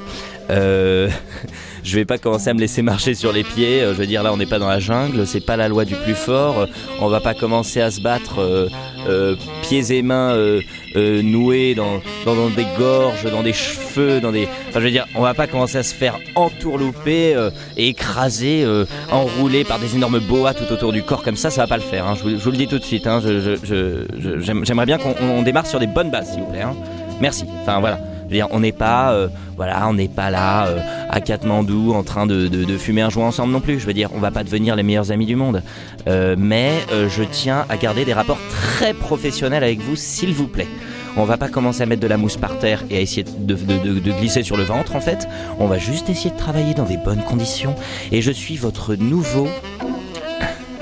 Euh, 0.49 1.09
je 1.83 1.95
vais 1.95 2.05
pas 2.05 2.17
commencer 2.17 2.49
à 2.49 2.53
me 2.53 2.59
laisser 2.59 2.81
marcher 2.81 3.13
sur 3.15 3.31
les 3.33 3.43
pieds. 3.43 3.81
euh, 3.81 3.93
je 3.93 3.97
veux 3.99 4.07
dire, 4.07 4.23
là, 4.23 4.31
on 4.33 4.37
n'est 4.37 4.45
pas 4.45 4.59
dans 4.59 4.67
la 4.69 4.79
jungle. 4.79 5.25
C'est 5.27 5.45
pas 5.45 5.57
la 5.57 5.67
loi 5.67 5.85
du 5.85 5.95
plus 5.95 6.15
fort. 6.15 6.59
euh, 6.59 6.65
on 7.01 7.07
va 7.07 7.19
pas 7.19 7.33
commencer 7.33 7.81
à 7.81 7.91
se 7.91 8.01
battre 8.01 8.39
euh, 8.39 8.67
euh, 9.07 9.35
pieds 9.61 9.91
et 9.91 10.01
mains 10.01 10.31
euh, 10.33 10.61
euh, 10.95 11.21
noués 11.21 11.75
dans, 11.75 12.01
dans, 12.25 12.49
des 12.49 12.65
gorges, 12.77 13.23
dans 13.29 13.43
des 13.43 13.53
cheveux, 13.53 14.19
dans 14.21 14.31
des. 14.31 14.47
Enfin, 14.69 14.79
je 14.79 14.85
veux 14.85 14.91
dire, 14.91 15.05
on 15.15 15.21
va 15.21 15.33
pas 15.33 15.47
commencer 15.47 15.77
à 15.77 15.83
se 15.83 15.93
faire 15.93 16.17
entourlouper 16.35 17.49
et 17.75 17.89
écraser, 17.89 18.65
enroulé 19.11 19.63
par 19.63 19.79
des 19.79 19.95
énormes 19.95 20.19
boas 20.19 20.53
tout 20.53 20.71
autour 20.73 20.91
du 20.93 21.03
corps 21.03 21.23
comme 21.23 21.37
ça. 21.37 21.49
Ça 21.49 21.61
va 21.63 21.67
pas 21.67 21.77
le 21.77 21.83
faire. 21.83 22.07
hein. 22.07 22.15
Je, 22.17 22.35
vous, 22.35 22.51
le 22.51 22.57
dis 22.57 22.67
tout 22.67 22.79
de 22.79 22.83
suite. 22.83 23.05
hein. 23.07 23.21
Je- 23.23 23.39
je- 23.39 23.55
je- 23.63 24.05
je- 24.19 24.39
j'aime- 24.39 24.65
J'aimerais 24.65 24.85
bien 24.85 24.97
qu'on 24.97 25.13
on 25.21 25.41
démarre 25.43 25.67
sur 25.67 25.79
des 25.79 25.87
bonnes 25.87 26.09
bases, 26.11 26.31
s'il 26.31 26.41
vous 26.41 26.51
plaît. 26.51 26.61
hein. 26.61 26.75
Merci. 27.19 27.45
Enfin 27.61 27.79
voilà. 27.79 27.99
Je 28.29 28.33
veux 28.33 28.37
dire, 28.37 28.47
on 28.51 28.59
n'est 28.59 28.71
pas, 28.73 29.13
euh, 29.13 29.27
voilà, 29.55 29.87
on 29.87 29.93
n'est 29.93 30.07
pas 30.09 30.29
là 30.29 30.67
euh, 30.67 30.79
à 31.09 31.21
Katmandou 31.21 31.93
en 31.93 32.03
train 32.03 32.25
de, 32.25 32.47
de- 32.47 32.77
fumer 32.77 33.01
un 33.01 33.09
joint 33.09 33.27
ensemble 33.27 33.53
non 33.53 33.61
plus. 33.61 33.79
Je 33.79 33.85
veux 33.87 33.93
dire, 33.93 34.09
on 34.13 34.19
va 34.19 34.31
pas 34.31 34.43
devenir 34.43 34.75
les 34.75 34.83
meilleurs 34.83 35.11
amis 35.11 35.25
du 35.25 35.35
monde. 35.35 35.63
Euh, 36.07 36.35
mais 36.37 36.71
euh, 36.91 37.07
je 37.09 37.23
tiens 37.23 37.65
à 37.69 37.77
garder 37.77 38.03
des 38.05 38.13
rapports 38.13 38.39
très 38.51 38.93
professionnels 38.93 39.63
avec 39.63 39.79
vous, 39.79 39.95
s'il 39.95 40.33
vous 40.33 40.47
plaît. 40.47 40.67
On 41.15 41.23
va 41.23 41.37
pas 41.37 41.47
commencer 41.47 41.81
à 41.81 41.85
mettre 41.87 42.01
de 42.01 42.07
la 42.07 42.17
mousse 42.17 42.37
par 42.37 42.59
terre 42.59 42.83
et 42.91 42.97
à 42.97 42.99
essayer 42.99 43.23
de- 43.23 43.55
de- 43.55 43.99
de 43.99 44.11
glisser 44.11 44.43
sur 44.43 44.55
le 44.57 44.63
ventre 44.63 44.95
en 44.95 44.99
fait. 45.01 45.27
On 45.57 45.65
va 45.67 45.77
juste 45.79 46.09
essayer 46.09 46.29
de 46.29 46.37
travailler 46.37 46.73
dans 46.75 46.83
des 46.83 46.97
bonnes 46.97 47.23
conditions. 47.23 47.73
Et 48.11 48.21
je 48.21 48.31
suis 48.31 48.55
votre 48.57 48.93
nouveau 48.95 49.47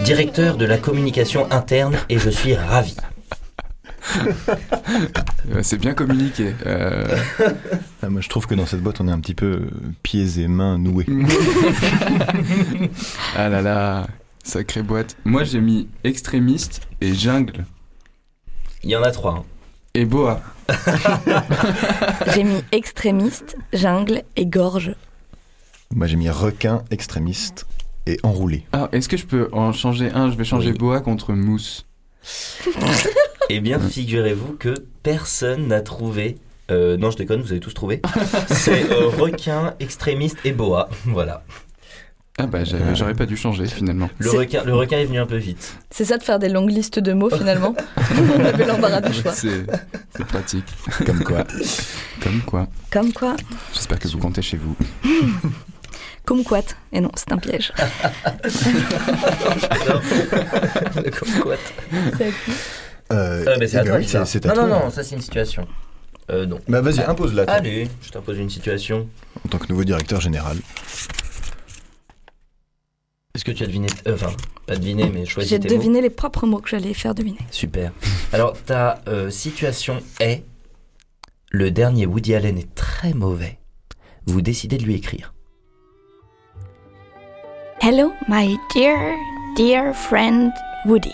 directeur 0.04 0.58
de 0.58 0.66
la 0.66 0.78
communication 0.78 1.48
interne 1.52 1.96
et 2.10 2.18
je 2.20 2.30
suis 2.30 2.54
ravi. 2.56 2.96
C'est 5.62 5.78
bien 5.78 5.94
communiqué. 5.94 6.54
Euh, 6.66 7.18
Ah, 8.02 8.10
moi, 8.10 8.22
je 8.22 8.30
trouve 8.30 8.48
que 8.48 8.56
dans 8.56 8.66
cette 8.66 8.82
boîte, 8.82 9.00
on 9.02 9.08
est 9.08 9.12
un 9.12 9.20
petit 9.20 9.36
peu 9.36 9.46
euh, 9.46 9.70
pieds 10.04 10.40
et 10.40 10.48
mains 10.48 10.78
noués. 10.78 11.06
ah 13.38 13.50
là 13.50 13.62
là, 13.62 14.08
sacrée 14.44 14.84
boîte. 14.84 15.16
Moi, 15.26 15.44
j'ai 15.44 15.62
mis 15.62 15.88
extrémiste 16.04 16.82
et 17.02 17.14
jungle 17.14 17.66
Il 18.84 18.90
y 18.92 18.96
en 18.96 19.04
a 19.04 19.12
trois. 19.12 19.34
hein. 19.40 19.44
et 19.94 20.06
boa. 20.06 20.42
J'ai 22.34 22.44
mis 22.44 22.64
extrémiste, 22.72 23.56
jungle 23.72 24.24
et 24.36 24.48
gorge. 24.48 24.96
Moi, 25.94 26.08
j'ai 26.08 26.16
mis 26.16 26.30
requin, 26.30 26.84
extrémiste 26.90 27.68
et 28.08 28.18
enroulé. 28.24 28.66
Ah, 28.74 28.90
est-ce 28.92 29.08
que 29.08 29.16
je 29.18 29.26
peux 29.28 29.48
en 29.52 29.72
changer 29.74 30.10
un? 30.12 30.32
Je 30.32 30.36
vais 30.38 30.44
changer 30.44 30.72
Oui. 30.72 30.78
boa 30.78 31.02
contre 31.02 31.34
mousse. 31.34 31.86
Eh 33.50 33.60
bien, 33.60 33.80
figurez-vous 33.80 34.54
que 34.58 34.74
personne 35.04 35.68
n'a 35.68 35.82
trouvé. 35.82 36.38
euh, 36.72 36.98
non, 36.98 37.12
je 37.12 37.18
déconne, 37.18 37.42
vous 37.42 37.52
avez 37.52 37.60
tous 37.60 37.74
trouvé. 37.74 38.02
C'est 38.48 38.92
euh, 38.92 39.08
requin, 39.08 39.76
extrémiste 39.80 40.38
et 40.46 40.52
boa. 40.52 40.90
Voilà. 41.06 41.44
Ah 42.38 42.48
bah 42.48 42.66
j'avais- 42.66 42.94
j'aurais 42.98 43.14
pas 43.14 43.26
dû 43.26 43.38
changer 43.38 43.66
finalement. 43.66 44.10
Le 44.18 44.30
C'est- 44.30 44.38
requin, 44.38 44.64
le 44.66 44.76
requin 44.76 44.98
est 44.98 45.06
venu 45.06 45.20
un 45.20 45.26
peu 45.26 45.38
vite. 45.38 45.78
C'est 45.90 46.04
ça 46.04 46.18
de 46.18 46.24
faire 46.24 46.38
des 46.38 46.50
longues 46.50 46.70
listes 46.70 47.00
de 47.00 47.14
mots 47.14 47.30
finalement. 47.30 47.74
On 48.38 48.44
avait 48.44 48.66
l'embarras 48.66 49.00
du 49.00 49.14
choix. 49.14 49.32
C'est 49.32 49.66
c'est 50.18 50.26
pratique. 50.26 50.66
Comme 51.06 51.24
quoi. 51.24 51.46
Comme 52.22 52.42
quoi. 52.42 52.68
Comme 52.92 53.14
quoi, 53.14 53.38
J'espère 53.74 54.00
que 54.00 54.10
vous 54.10 54.18
comptez 54.18 54.42
chez 54.42 54.58
vous. 54.58 54.76
kumquat. 56.28 56.64
Et 56.92 57.00
non, 57.00 57.12
c'est 57.16 57.32
un 57.32 57.38
piège. 57.38 57.72
Le 60.96 61.10
kumquat. 61.10 61.58
Euh, 63.12 63.44
Ah, 63.48 63.58
mais 63.60 63.68
c'est 63.68 63.78
à 63.78 63.84
toi, 63.86 63.96
oui, 63.96 64.02
Lisa. 64.02 64.26
c'est 64.26 64.42
c'est 64.44 64.46
à 64.46 64.50
Non, 64.50 64.56
toi. 64.56 64.68
non, 64.68 64.80
non, 64.86 64.90
ça 64.90 65.04
c'est 65.04 65.16
une 65.16 65.22
situation. 65.22 65.68
Euh, 66.32 66.46
non. 66.48 66.60
Bah 66.68 66.82
vas-y, 66.82 67.02
impose-la 67.02 67.46
toi, 67.46 67.54
Allez, 67.56 67.88
je 68.02 68.10
t'impose 68.10 68.38
une 68.40 68.50
situation. 68.50 69.08
en 69.46 69.50
tant 69.50 69.58
que 69.60 69.68
nouveau 69.70 69.84
directeur 69.84 70.20
général. 70.22 70.58
Est-ce 73.36 73.44
que 73.46 73.52
tu 73.52 73.64
as 73.64 73.68
deviné. 73.68 73.88
euh, 74.08 74.16
Enfin, 74.16 74.32
pas 74.66 74.76
deviné, 74.78 75.10
mais 75.14 75.26
choisi 75.26 75.50
J'ai 75.50 75.60
tes 75.60 75.70
mots. 75.70 75.76
deviné 75.76 76.02
les 76.02 76.10
propres 76.10 76.48
mots 76.48 76.60
que 76.60 76.70
j'allais 76.70 76.94
faire 76.94 77.14
deviner. 77.14 77.38
Super. 77.52 77.92
Alors, 78.34 78.54
ta 78.64 79.02
euh, 79.08 79.30
situation 79.30 80.02
est 80.20 80.44
le 81.52 81.70
dernier 81.70 82.06
Woody 82.06 82.34
Allen 82.34 82.58
est 82.58 82.74
très 82.76 83.14
mauvais. 83.14 83.60
Vous 84.26 84.42
décidez 84.42 84.78
de 84.78 84.84
lui 84.84 84.96
écrire. 84.96 85.34
Hello, 87.82 88.12
my 88.30 88.58
dear, 88.74 88.98
dear 89.58 89.94
friend 89.94 90.52
Woody. 90.88 91.14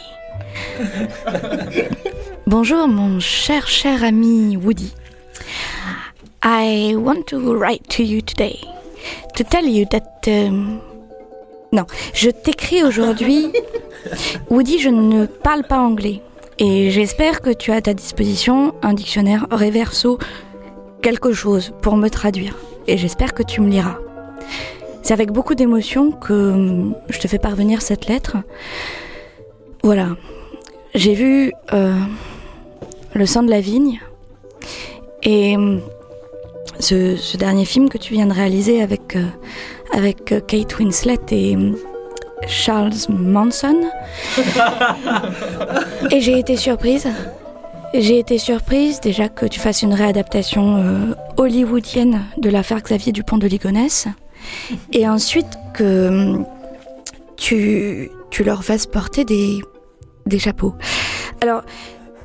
Bonjour, 2.47 2.87
mon 2.87 3.19
cher, 3.19 3.67
cher 3.67 4.03
ami 4.03 4.57
Woody. 4.57 4.93
I 6.43 6.95
want 6.95 7.23
to 7.27 7.55
write 7.55 7.87
to 7.89 8.03
you 8.03 8.21
today 8.21 8.59
to 9.35 9.43
tell 9.43 9.65
you 9.65 9.85
that. 9.85 10.27
um, 10.27 10.79
Non, 11.73 11.85
je 12.13 12.29
t'écris 12.29 12.83
aujourd'hui. 12.83 13.47
Woody, 14.49 14.79
je 14.79 14.89
ne 14.89 15.25
parle 15.25 15.63
pas 15.63 15.79
anglais. 15.79 16.21
Et 16.59 16.91
j'espère 16.91 17.41
que 17.41 17.49
tu 17.49 17.71
as 17.71 17.75
à 17.75 17.81
ta 17.81 17.93
disposition 17.93 18.73
un 18.81 18.93
dictionnaire 18.93 19.47
réverso, 19.51 20.19
quelque 21.01 21.31
chose 21.31 21.71
pour 21.81 21.95
me 21.95 22.09
traduire. 22.09 22.57
Et 22.87 22.97
j'espère 22.97 23.33
que 23.33 23.41
tu 23.41 23.61
me 23.61 23.69
liras. 23.69 23.97
C'est 25.01 25.13
avec 25.13 25.31
beaucoup 25.31 25.55
d'émotion 25.55 26.11
que 26.11 26.33
hum, 26.33 26.95
je 27.09 27.19
te 27.19 27.27
fais 27.27 27.39
parvenir 27.39 27.81
cette 27.81 28.07
lettre. 28.07 28.37
Voilà. 29.81 30.09
J'ai 30.93 31.13
vu 31.13 31.53
euh, 31.73 31.95
Le 33.13 33.25
sang 33.25 33.43
de 33.43 33.49
la 33.49 33.61
vigne 33.61 34.01
et 35.23 35.55
hum, 35.55 35.81
ce, 36.79 37.15
ce 37.15 37.37
dernier 37.37 37.65
film 37.65 37.89
que 37.89 37.97
tu 37.97 38.13
viens 38.13 38.25
de 38.25 38.33
réaliser 38.33 38.81
avec, 38.81 39.15
euh, 39.15 39.25
avec 39.93 40.31
euh, 40.31 40.41
Kate 40.41 40.77
Winslet 40.79 41.19
et 41.31 41.55
hum, 41.55 41.77
Charles 42.47 42.91
Manson. 43.09 43.77
et 46.11 46.19
j'ai 46.19 46.39
été 46.39 46.57
surprise. 46.57 47.07
J'ai 47.93 48.19
été 48.19 48.37
surprise 48.37 48.99
déjà 48.99 49.29
que 49.29 49.45
tu 49.45 49.59
fasses 49.59 49.83
une 49.83 49.93
réadaptation 49.93 50.77
euh, 50.77 51.15
hollywoodienne 51.37 52.23
de 52.37 52.49
l'affaire 52.49 52.81
Xavier 52.81 53.11
Dupont 53.11 53.37
de 53.37 53.47
Ligonnès. 53.47 54.07
Et 54.91 55.07
ensuite 55.07 55.47
que 55.73 56.37
tu, 57.37 58.09
tu 58.29 58.43
leur 58.43 58.63
fasses 58.63 58.87
porter 58.87 59.23
des, 59.23 59.59
des 60.25 60.39
chapeaux. 60.39 60.75
Alors, 61.41 61.63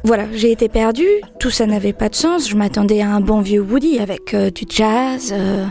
voilà, 0.06 0.26
j'ai 0.32 0.52
été 0.52 0.68
perdue, 0.68 1.09
tout 1.40 1.50
ça 1.50 1.66
n'avait 1.66 1.92
pas 1.92 2.09
de 2.09 2.14
sens. 2.14 2.48
Je 2.48 2.54
m'attendais 2.54 3.02
à 3.02 3.09
un 3.09 3.20
bon 3.20 3.40
vieux 3.40 3.61
Woody 3.61 3.98
avec 3.98 4.35
euh, 4.35 4.50
du 4.50 4.62
jazz, 4.68 5.32
euh, 5.32 5.66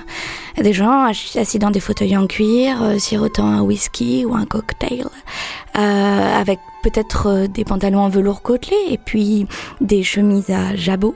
des 0.62 0.74
gens 0.74 1.06
assis 1.06 1.58
dans 1.58 1.72
des 1.72 1.80
fauteuils 1.80 2.18
en 2.18 2.28
cuir, 2.28 2.84
euh, 2.84 2.98
sirotant 2.98 3.46
un 3.46 3.62
whisky 3.62 4.26
ou 4.26 4.36
un 4.36 4.46
cocktail, 4.46 5.06
euh, 5.78 5.80
avec 5.80 6.60
peut-être 6.84 7.48
des 7.48 7.64
pantalons 7.64 8.02
en 8.02 8.10
velours 8.10 8.42
côtelé 8.42 8.76
et 8.90 8.98
puis 8.98 9.48
des 9.80 10.04
chemises 10.04 10.50
à 10.50 10.76
jabot. 10.76 11.16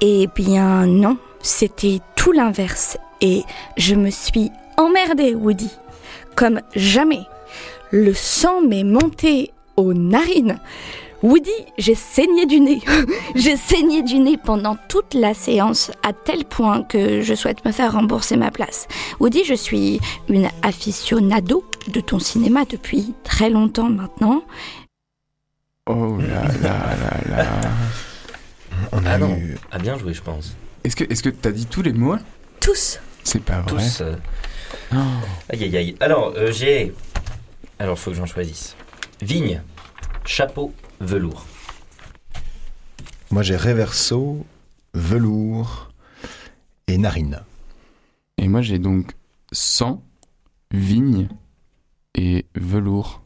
Et 0.00 0.28
bien 0.36 0.86
non, 0.86 1.16
c'était 1.42 1.98
tout 2.14 2.30
l'inverse. 2.30 2.98
Et 3.20 3.42
je 3.76 3.96
me 3.96 4.10
suis 4.10 4.52
emmerdée, 4.76 5.34
Woody. 5.34 5.70
Comme 6.36 6.60
jamais. 6.76 7.22
Le 7.90 8.14
sang 8.14 8.62
m'est 8.62 8.84
monté 8.84 9.52
aux 9.76 9.92
narines. 9.94 10.58
Woody, 11.22 11.50
j'ai 11.78 11.94
saigné 11.94 12.44
du 12.44 12.60
nez. 12.60 12.80
j'ai 13.34 13.56
saigné 13.56 14.02
du 14.02 14.18
nez 14.18 14.36
pendant 14.36 14.76
toute 14.88 15.14
la 15.14 15.32
séance, 15.32 15.90
à 16.02 16.12
tel 16.12 16.44
point 16.44 16.82
que 16.82 17.22
je 17.22 17.34
souhaite 17.34 17.64
me 17.64 17.72
faire 17.72 17.92
rembourser 17.94 18.36
ma 18.36 18.50
place. 18.50 18.86
Woody, 19.20 19.42
je 19.44 19.54
suis 19.54 20.00
une 20.28 20.50
aficionado 20.62 21.64
de 21.88 22.00
ton 22.00 22.18
cinéma 22.18 22.64
depuis 22.66 23.14
très 23.24 23.48
longtemps 23.48 23.88
maintenant. 23.88 24.42
Oh 25.86 26.18
là 26.18 26.42
là 26.62 26.78
là 27.00 27.36
là. 27.36 27.46
On 28.92 29.04
a 29.06 29.12
Ah 29.12 29.18
non. 29.18 29.34
eu... 29.36 29.56
Ah, 29.70 29.78
bien 29.78 29.96
joué, 29.98 30.12
je 30.12 30.22
pense. 30.22 30.54
Est-ce 30.82 30.96
que 30.96 31.04
est-ce 31.10 31.22
que 31.22 31.28
t'as 31.30 31.52
dit 31.52 31.66
tous 31.66 31.80
les 31.82 31.92
mots 31.92 32.16
Tous. 32.60 32.98
C'est 33.22 33.42
pas 33.42 33.60
vrai. 33.60 33.72
Tous. 33.82 34.00
euh, 34.02 34.14
Oh. 34.92 34.96
Aïe, 35.50 35.64
aïe, 35.64 35.76
aïe. 35.76 35.96
Alors, 36.00 36.34
euh, 36.36 36.50
j'ai. 36.52 36.92
Alors, 37.78 37.98
faut 37.98 38.10
que 38.10 38.16
j'en 38.16 38.26
choisisse. 38.26 38.76
Vigne, 39.24 39.62
chapeau, 40.26 40.74
velours. 41.00 41.46
Moi 43.30 43.42
j'ai 43.42 43.56
réverso, 43.56 44.44
velours 44.92 45.90
et 46.88 46.98
narine. 46.98 47.40
Et 48.36 48.48
moi 48.48 48.60
j'ai 48.60 48.78
donc 48.78 49.12
sang, 49.50 50.02
vigne 50.70 51.28
et 52.14 52.44
velours. 52.54 53.22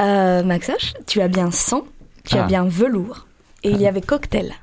Euh, 0.00 0.42
Maxoche, 0.42 0.94
tu 1.06 1.20
as 1.20 1.28
bien 1.28 1.50
sang, 1.50 1.84
tu 2.24 2.36
as 2.38 2.44
Ah. 2.44 2.46
bien 2.46 2.64
velours. 2.64 3.26
Et 3.64 3.70
il 3.72 3.80
y 3.80 3.86
avait 3.86 4.00
cocktail. 4.00 4.54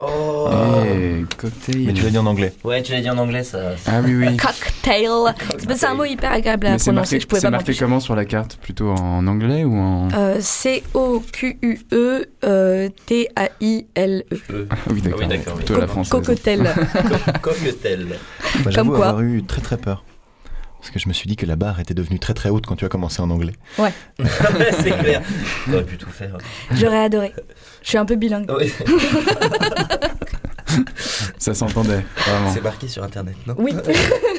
Oh 0.00 0.48
Eh, 0.84 1.24
cocktail. 1.38 1.86
Mais 1.86 1.92
tu 1.92 2.02
l'as 2.02 2.10
dit 2.10 2.18
en 2.18 2.26
anglais. 2.26 2.52
Ouais, 2.64 2.82
tu 2.82 2.92
l'as 2.92 3.00
dit 3.00 3.08
en 3.08 3.16
anglais, 3.16 3.42
ça. 3.44 3.58
Ah 3.86 4.00
oui 4.04 4.14
oui. 4.16 4.36
Cocktail. 4.36 5.08
C'est 5.76 5.86
un 5.86 5.94
mot 5.94 6.04
hyper 6.04 6.32
agréable 6.32 6.66
à 6.66 6.70
Mais 6.72 6.76
prononcer, 6.78 6.92
marqué, 6.92 7.20
je 7.20 7.26
pouvais 7.26 7.40
c'est 7.40 7.50
marqué 7.50 7.74
comment 7.74 8.00
sur 8.00 8.14
la 8.16 8.24
carte? 8.24 8.56
Plutôt 8.56 8.90
en 8.90 9.26
anglais 9.26 9.64
ou 9.64 9.74
en... 9.76 10.08
Euh, 10.12 10.38
C-O-Q-U-E 10.40 12.26
euh, 12.44 12.88
T-A-I-L-E. 13.06 14.36
Euh, 14.52 14.66
Ah 14.70 14.74
oui 14.90 15.00
d'accord, 15.00 15.20
oui, 15.20 15.26
d'accord, 15.28 15.54
plutôt 15.54 15.74
oui. 15.74 15.80
la 15.80 15.86
française. 15.86 16.10
Cocktail. 16.26 16.74
Cocktail. 17.42 18.06
J'avoue 18.68 18.92
quoi. 18.92 19.06
avoir 19.08 19.22
eu 19.22 19.42
très 19.44 19.60
très 19.62 19.76
peur. 19.76 20.04
Parce 20.84 20.92
que 20.92 20.98
je 20.98 21.08
me 21.08 21.14
suis 21.14 21.26
dit 21.26 21.34
que 21.36 21.46
la 21.46 21.56
barre 21.56 21.80
était 21.80 21.94
devenue 21.94 22.18
très 22.18 22.34
très 22.34 22.50
haute 22.50 22.66
quand 22.66 22.76
tu 22.76 22.84
as 22.84 22.90
commencé 22.90 23.22
en 23.22 23.30
anglais. 23.30 23.54
c'est 23.78 24.98
clair. 24.98 25.22
T'aurais 25.64 25.82
pu 25.82 25.96
tout 25.96 26.10
faire. 26.10 26.36
J'aurais 26.72 27.04
adoré. 27.04 27.32
Je 27.82 27.88
suis 27.88 27.96
un 27.96 28.04
peu 28.04 28.16
bilingue. 28.16 28.50
Oui. 28.54 28.70
Ça 31.38 31.54
s'entendait, 31.54 32.04
vraiment. 32.18 32.52
C'est 32.52 32.60
marqué 32.60 32.86
sur 32.86 33.02
internet, 33.02 33.34
non 33.46 33.54
Oui. 33.56 33.72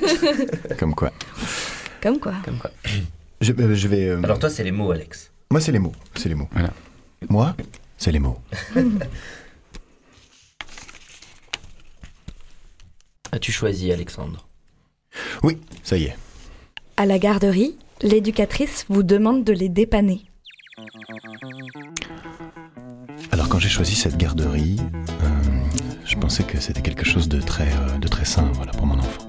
Comme 0.77 0.93
quoi. 0.93 1.11
Comme 1.99 2.19
quoi. 2.19 2.33
Comme 2.45 2.59
quoi. 2.59 2.69
Je, 3.41 3.51
euh, 3.51 3.73
je 3.73 3.87
vais... 3.87 4.09
euh, 4.09 4.21
Alors, 4.23 4.37
toi, 4.37 4.51
c'est 4.51 4.63
les 4.63 4.71
mots, 4.71 4.91
Alex. 4.91 5.31
Moi 5.49 5.59
c'est 5.59 5.71
les 5.71 5.79
mots. 5.79 5.93
C'est 6.13 6.29
les 6.29 6.35
mots. 6.35 6.49
Voilà. 6.51 6.69
Moi, 7.27 7.55
c'est 7.97 8.11
les 8.11 8.19
mots. 8.19 8.37
As-tu 13.31 13.51
choisi, 13.51 13.91
Alexandre? 13.91 14.47
Oui, 15.41 15.57
ça 15.81 15.97
y 15.97 16.03
est. 16.03 16.15
À 16.97 17.05
la 17.05 17.19
garderie, 17.19 17.77
l'éducatrice 18.01 18.85
vous 18.87 19.03
demande 19.03 19.43
de 19.43 19.51
les 19.51 19.67
dépanner. 19.67 20.21
Alors 23.33 23.49
quand 23.49 23.59
j'ai 23.59 23.67
choisi 23.67 23.95
cette 23.95 24.15
garderie, 24.15 24.77
euh, 24.79 25.25
je 26.05 26.15
pensais 26.15 26.43
que 26.43 26.57
c'était 26.57 26.81
quelque 26.81 27.03
chose 27.03 27.27
de 27.27 27.41
très, 27.41 27.67
euh, 27.67 28.23
sain 28.23 28.49
pour 28.77 28.85
mon 28.85 28.97
enfant. 28.97 29.27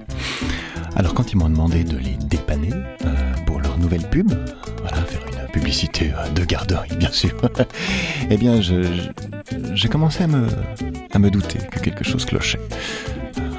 Alors 0.95 1.13
quand 1.13 1.33
ils 1.33 1.35
m'ont 1.35 1.49
demandé 1.49 1.83
de 1.83 1.97
les 1.97 2.15
dépanner 2.29 2.71
euh, 2.71 3.33
pour 3.45 3.59
leur 3.59 3.77
nouvelle 3.77 4.09
pub, 4.09 4.31
voilà, 4.79 5.03
faire 5.03 5.25
une 5.27 5.51
publicité 5.51 6.13
de 6.33 6.45
garderie 6.45 6.95
bien 6.95 7.11
sûr, 7.11 7.35
eh 8.29 8.37
bien 8.37 8.61
j'ai 8.61 9.89
commencé 9.89 10.23
à 10.23 10.27
me, 10.27 11.29
douter 11.29 11.59
que 11.69 11.79
quelque 11.79 12.05
chose 12.05 12.23
clochait. 12.23 12.61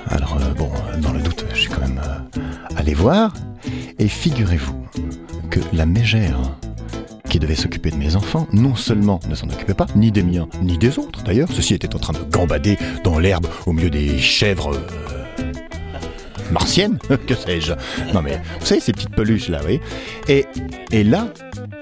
Alors 0.08 0.38
bon, 0.56 0.70
dans 1.02 1.12
le 1.12 1.20
doute, 1.20 1.44
je 1.52 1.60
suis 1.60 1.68
quand 1.68 1.82
même 1.82 2.00
allé 2.74 2.94
voir, 2.94 3.32
et 3.98 4.08
figurez-vous 4.08 4.74
que 5.50 5.60
la 5.72 5.86
mégère 5.86 6.38
qui 7.28 7.38
devait 7.38 7.54
s'occuper 7.54 7.90
de 7.90 7.96
mes 7.96 8.16
enfants, 8.16 8.46
non 8.52 8.74
seulement 8.74 9.20
ne 9.28 9.34
s'en 9.34 9.48
occupait 9.48 9.74
pas, 9.74 9.86
ni 9.94 10.10
des 10.10 10.22
miens, 10.22 10.48
ni 10.62 10.78
des 10.78 10.98
autres 10.98 11.22
d'ailleurs, 11.22 11.48
ceci 11.52 11.74
était 11.74 11.94
en 11.94 11.98
train 11.98 12.14
de 12.14 12.24
gambader 12.30 12.78
dans 13.04 13.18
l'herbe 13.18 13.46
au 13.66 13.72
milieu 13.72 13.90
des 13.90 14.18
chèvres 14.18 14.74
euh, 14.74 15.52
martiennes, 16.50 16.98
que 17.26 17.34
sais-je. 17.34 17.74
Non 18.14 18.22
mais, 18.22 18.40
vous 18.60 18.66
savez, 18.66 18.80
ces 18.80 18.92
petites 18.92 19.14
peluches 19.14 19.48
là, 19.48 19.60
oui. 19.66 19.80
Et, 20.28 20.46
et 20.90 21.04
là, 21.04 21.28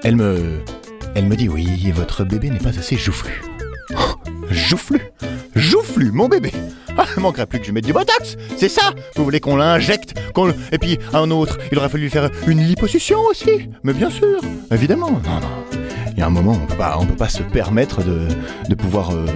elle 0.03 0.17
me, 0.17 0.59
elle 1.15 1.25
me 1.25 1.35
dit, 1.35 1.47
oui, 1.47 1.91
votre 1.91 2.23
bébé 2.23 2.49
n'est 2.49 2.59
pas 2.59 2.77
assez 2.77 2.97
joufflu. 2.97 3.41
Joufflu 4.49 5.01
Joufflu, 5.55 6.11
mon 6.11 6.27
bébé 6.27 6.51
ah, 6.97 7.05
il 7.15 7.21
manquerait 7.21 7.45
plus 7.45 7.59
que 7.59 7.65
je 7.65 7.71
mette 7.71 7.85
du 7.85 7.93
botox, 7.93 8.37
c'est 8.57 8.69
ça 8.69 8.93
Vous 9.15 9.23
voulez 9.23 9.39
qu'on 9.39 9.55
l'injecte. 9.55 10.13
Et 10.71 10.77
puis 10.77 10.99
un 11.13 11.31
autre, 11.31 11.57
il 11.71 11.77
aurait 11.77 11.89
fallu 11.89 12.09
faire 12.09 12.29
une 12.47 12.59
liposuction 12.59 13.19
aussi 13.29 13.69
Mais 13.83 13.93
bien 13.93 14.09
sûr, 14.09 14.39
évidemment. 14.71 15.11
Non, 15.11 15.39
non. 15.41 15.79
Il 16.11 16.19
y 16.19 16.23
a 16.23 16.27
un 16.27 16.31
moment, 16.31 16.59
on 16.61 16.65
peut 16.65 16.75
pas, 16.75 16.97
on 16.99 17.05
peut 17.05 17.15
pas 17.15 17.29
se 17.29 17.43
permettre 17.43 18.03
de, 18.03 18.27
de 18.67 18.75
pouvoir 18.75 19.11
euh, 19.11 19.27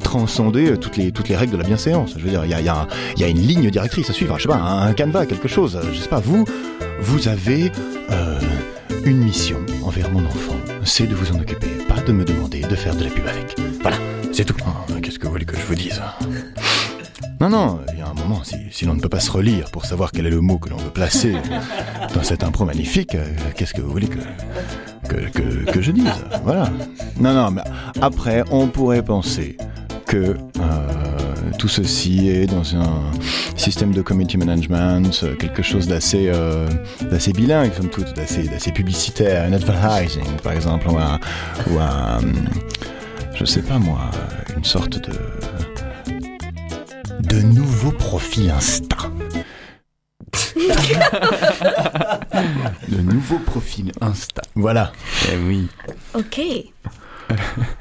transcender 0.00 0.76
toutes 0.78 0.98
les, 0.98 1.10
toutes 1.10 1.28
les 1.30 1.36
règles 1.36 1.52
de 1.52 1.56
la 1.56 1.64
bienséance. 1.64 2.14
Je 2.18 2.22
veux 2.22 2.30
dire, 2.30 2.44
il 2.44 2.50
y 2.50 2.54
a, 2.54 2.60
y 3.16 3.24
a 3.24 3.28
une 3.28 3.40
ligne 3.40 3.70
directrice 3.70 4.10
à 4.10 4.12
suivre. 4.12 4.36
Je 4.36 4.42
sais 4.42 4.48
pas, 4.48 4.56
un, 4.56 4.92
canevas, 4.92 5.24
quelque 5.24 5.48
chose. 5.48 5.80
Je 5.92 5.98
sais 5.98 6.08
pas, 6.08 6.20
vous, 6.20 6.44
vous 7.00 7.28
avez 7.28 7.72
euh, 8.10 8.38
une 9.04 9.18
mission 9.18 9.58
envers 9.84 10.10
mon 10.10 10.24
enfant. 10.26 10.56
C'est 10.88 11.06
de 11.06 11.14
vous 11.14 11.36
en 11.36 11.40
occuper, 11.40 11.66
pas 11.88 12.00
de 12.00 12.12
me 12.12 12.24
demander 12.24 12.60
de 12.60 12.74
faire 12.76 12.94
de 12.94 13.04
la 13.04 13.10
pub 13.10 13.26
avec. 13.26 13.56
Voilà, 13.82 13.96
c'est 14.32 14.44
tout. 14.44 14.54
Ah, 14.64 14.70
Qu'est-ce 15.02 15.18
que 15.18 15.26
vous 15.26 15.32
voulez 15.32 15.44
que 15.44 15.56
je 15.56 15.66
vous 15.66 15.74
dise 15.74 16.00
non, 17.40 17.50
non, 17.50 17.80
il 17.92 17.98
y 17.98 18.02
a 18.02 18.06
un 18.08 18.14
moment, 18.14 18.42
si, 18.44 18.54
si 18.70 18.86
l'on 18.86 18.94
ne 18.94 19.00
peut 19.00 19.08
pas 19.08 19.20
se 19.20 19.30
relire 19.30 19.70
pour 19.70 19.84
savoir 19.84 20.10
quel 20.12 20.26
est 20.26 20.30
le 20.30 20.40
mot 20.40 20.58
que 20.58 20.70
l'on 20.70 20.76
veut 20.78 20.90
placer 20.90 21.34
dans 22.14 22.22
cette 22.22 22.44
impro 22.44 22.64
magnifique, 22.64 23.14
euh, 23.14 23.26
qu'est-ce 23.56 23.74
que 23.74 23.82
vous 23.82 23.90
voulez 23.90 24.08
que, 24.08 24.18
que, 25.08 25.28
que, 25.28 25.70
que 25.72 25.82
je 25.82 25.90
dise? 25.90 26.24
Voilà. 26.44 26.70
Non, 27.20 27.34
non, 27.34 27.50
mais 27.50 27.62
après, 28.00 28.44
on 28.50 28.68
pourrait 28.68 29.02
penser 29.02 29.56
que 30.06 30.16
euh, 30.60 31.15
tout 31.58 31.68
ceci 31.68 32.28
est 32.28 32.46
dans 32.46 32.76
un 32.76 33.10
système 33.56 33.92
de 33.92 34.02
community 34.02 34.36
management, 34.36 35.20
euh, 35.22 35.34
quelque 35.34 35.62
chose 35.62 35.86
d'assez 35.86 36.30
euh, 36.32 36.68
d'assez 37.02 37.32
bilingue, 37.32 37.72
somme 37.74 37.88
toute, 37.88 38.14
d'assez 38.14 38.44
d'assez 38.44 38.72
publicitaire, 38.72 39.44
un 39.44 39.52
advertising, 39.52 40.36
par 40.42 40.52
exemple, 40.52 40.88
ou 40.88 40.98
un, 40.98 41.18
ou 41.70 41.78
un, 41.78 42.20
je 43.34 43.44
sais 43.44 43.62
pas 43.62 43.78
moi, 43.78 44.10
une 44.56 44.64
sorte 44.64 44.98
de 44.98 45.12
de 47.20 47.42
nouveau 47.42 47.92
profil 47.92 48.50
Insta. 48.50 48.96
Le 52.90 53.02
nouveau 53.02 53.38
profil 53.38 53.92
Insta. 54.00 54.42
Voilà. 54.54 54.92
Eh 55.30 55.36
oui. 55.36 55.68
Ok. 56.14 56.40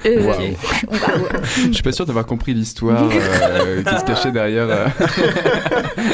Euh, 0.05 0.21
Wow. 0.21 0.33
Je 1.67 1.71
suis 1.73 1.83
pas 1.83 1.91
sûr 1.91 2.05
d'avoir 2.05 2.25
compris 2.25 2.53
l'histoire 2.53 3.09
euh, 3.11 3.83
qui 3.83 3.99
se 3.99 4.05
cachait 4.05 4.31
derrière. 4.31 4.67
euh. 4.69 4.87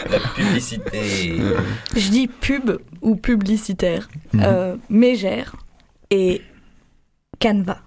La 0.09 0.19
publicité. 0.35 1.37
Je 1.95 2.09
dis 2.09 2.27
pub 2.27 2.77
ou 3.01 3.15
publicitaire. 3.15 4.09
Mhm. 4.33 4.41
Euh, 4.45 4.75
Mégère 4.89 5.55
et 6.09 6.41
Canva. 7.39 7.79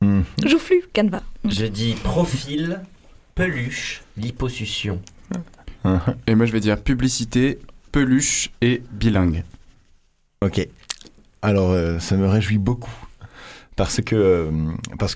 Mhm. 0.00 0.24
Joufflu, 0.44 0.82
Canva. 0.94 1.22
Je 1.48 1.66
dis 1.66 1.94
profil, 2.02 2.80
peluche, 3.34 4.02
liposuction. 4.16 5.00
Et 6.26 6.34
moi, 6.34 6.46
je 6.46 6.52
vais 6.52 6.60
dire 6.60 6.80
publicité, 6.80 7.60
peluche 7.92 8.50
et 8.60 8.82
bilingue. 8.92 9.44
Ok. 10.42 10.66
Alors, 11.42 11.70
euh, 11.70 11.98
ça 12.00 12.16
me 12.16 12.26
réjouit 12.26 12.58
beaucoup. 12.58 12.90
Parce 13.76 14.00
que, 14.00 14.16
euh, 14.16 14.50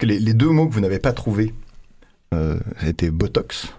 les, 0.03 0.35
deux 0.35 0.51
mots 0.51 0.69
que 0.69 0.75
vous 0.75 0.81
n'avez 0.81 0.99
pas 0.99 1.13
trouvés 1.13 1.55
euh, 2.35 2.61
étaient 2.87 3.11
Botox. 3.11 3.75